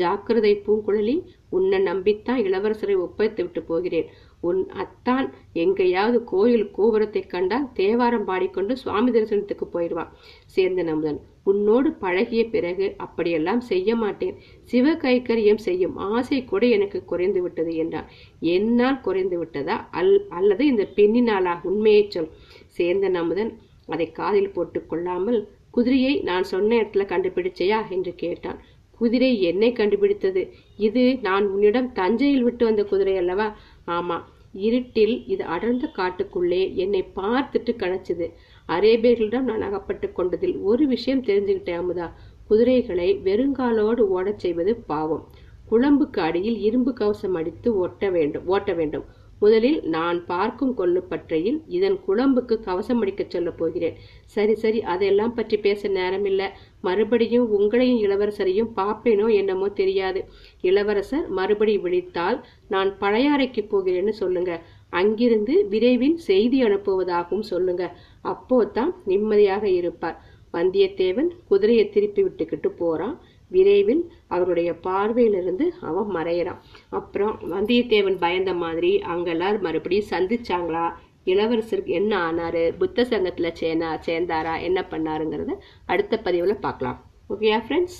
ஜாக்கிரதை 0.00 0.62
பூங்குழலி 0.66 1.16
உன்னை 1.50 1.78
நம்பித்தான் 1.78 2.40
இளவரசரை 2.48 2.96
ஒப்படைத்து 2.96 3.42
விட்டு 3.42 3.62
போகிறேன். 3.62 4.08
உன் 4.40 4.68
அத்தான் 4.68 5.32
எங்கேயாவது 5.52 6.24
கோயில் 6.24 6.70
கோபுரத்தை 6.70 7.22
கண்டால் 7.26 7.72
தேவாரம் 7.72 8.24
பாடிக்கொண்டு 8.24 8.76
சுவாமி 8.76 9.10
தரிசனத்துக்கு 9.10 9.66
போயிடுவான். 9.72 10.12
சேர்ந்த 10.44 10.84
அமுதன் 10.92 11.20
உன்னோடு 11.44 11.92
பழகிய 11.92 12.48
பிறகு 12.48 12.94
அப்படியெல்லாம் 12.96 13.60
செய்ய 13.60 13.96
மாட்டேன். 13.96 14.34
சிவ 14.64 14.92
கைக்கரியம் 14.92 15.62
செய்யும் 15.66 15.96
ஆசை 15.96 16.44
கூட 16.44 16.66
எனக்கு 16.66 17.04
குறைந்து 17.04 17.42
விட்டது 17.42 17.74
என்றான். 17.74 18.08
என்னால் 18.40 19.00
குறைந்து 19.00 19.38
விட்டதா? 19.38 19.88
அல் 19.90 20.26
அல்லது 20.28 20.66
இந்த 20.66 20.86
பெண்ணினாலா? 20.96 21.54
உண்மையை 21.62 22.10
சொல். 22.10 22.30
சேர்ந்த 22.66 23.08
நமுதன் 23.08 23.52
அதை 23.86 24.12
காதில் 24.12 24.52
போட்டு 24.52 24.86
கொள்ளாமல் 24.86 25.48
குதிரையை 25.70 26.20
நான் 26.20 26.42
சொன்ன 26.42 26.76
இடத்துல 26.76 27.04
கண்டுபிடிச்சையா? 27.04 27.90
என்று 27.90 28.14
கேட்டான். 28.14 28.58
குதிரை 29.00 29.42
என்னை 29.42 29.72
கண்டுபிடித்தது? 29.72 30.52
இது 30.76 31.18
நான் 31.22 31.46
உன்னிடம் 31.46 31.92
தஞ்சையில் 31.92 32.42
விட்டு 32.42 32.64
வந்த 32.64 32.84
குதிரை 32.84 33.16
அல்லவா? 33.16 33.56
ஆமா 33.96 34.16
இருட்டில் 34.60 35.14
இது 35.26 35.44
அடர்ந்த 35.54 35.86
காட்டுக்குள்ளே 35.96 36.62
என்னை 36.74 37.02
பார்த்துட்டு 37.16 37.72
கணச்சுது. 37.82 38.26
அரேபியர்களிடம் 38.68 39.48
நான் 39.50 39.66
அகப்பட்டு 39.68 40.06
கொண்டதில் 40.12 40.56
ஒரு 40.62 40.84
விஷயம் 40.86 41.24
தெரிஞ்சுக்கிட்டேன் 41.24 41.80
அமுதா. 41.82 42.06
குதிரைகளை 42.50 43.08
வெறுங்காலோடு 43.26 44.02
ஓடச் 44.16 44.42
செய்வது 44.44 44.72
பாவம். 44.90 45.24
குழம்புக்கு 45.68 46.20
அடியில் 46.20 46.58
இரும்பு 46.58 46.92
கவசம் 46.92 47.34
அடித்து 47.34 47.68
ஓட்ட 47.76 48.04
வேண்டும் 48.10 48.46
ஓட்ட 48.46 48.72
வேண்டும். 48.72 49.06
முதலில் 49.38 49.80
நான் 49.86 50.18
பார்க்கும் 50.26 50.74
கொள்ளுப்பற்றையில் 50.74 51.58
இதன் 51.66 51.98
குழம்புக்கு 52.06 52.54
கவசம் 52.60 53.00
அடிக்கச் 53.02 53.30
சொல்ல 53.30 53.50
போகிறேன். 53.50 53.98
சரி 54.26 54.54
சரி 54.54 54.80
அதெல்லாம் 54.82 55.34
பற்றி 55.34 55.56
பேச 55.58 55.88
நேரமில்லை. 55.88 56.48
மறுபடியும் 56.80 57.46
உங்களையும் 57.58 58.00
இளவரசரையும் 58.06 58.72
பார்ப்பேனோ 58.76 59.28
என்னமோ 59.34 59.68
தெரியாது. 59.68 60.22
இளவரசர் 60.60 61.28
மறுபடி 61.28 61.76
விழித்தால் 61.78 62.38
நான் 62.68 62.90
பழையாறைக்கு 63.00 63.64
போகிறேன்னு 63.74 64.14
சொல்லுங்க. 64.22 64.52
அங்கிருந்து 64.90 65.54
விரைவில் 65.68 66.18
செய்தி 66.28 66.58
அனுப்புவதாகவும் 66.62 67.48
சொல்லுங்க. 67.52 67.84
அப்போதான் 68.24 68.92
நிம்மதியாக 69.04 69.64
இருப்பார். 69.80 70.18
வந்தியத்தேவன் 70.52 71.28
குதிரையை 71.48 71.88
திருப்பி 71.88 72.20
விட்டுக்கிட்டு 72.22 72.68
போறான். 72.76 73.16
விரைவில் 73.48 74.12
அவருடைய 74.28 74.72
பார்வையிலிருந்து 74.72 75.66
அவன் 75.80 76.10
மறையிறான். 76.16 76.60
அப்புறம் 76.90 77.34
வந்தியத்தேவன் 77.50 78.18
பயந்த 78.18 78.54
மாதிரி 78.54 79.00
அங்கெல்லாம் 79.00 79.36
எல்லாரும் 79.38 79.66
மறுபடியும் 79.66 80.10
சந்திச்சாங்களா? 80.10 80.92
இளவரசருக்கு 81.24 81.92
என்ன 82.00 82.32
ஆனாரு? 82.32 82.76
புத்த 82.76 83.02
சங்கத்துல 83.02 83.50
சேனா 83.52 83.88
சேர்ந்தாரா? 84.06 84.62
என்ன 84.62 84.84
பண்ணாருங்கிறத 84.90 85.54
அடுத்த 85.86 86.20
பதிவுல 86.24 86.54
பார்க்கலாம். 86.60 86.98
ஓகேயா 87.30 87.58
ஃப்ரெண்ட்ஸ் 87.66 87.98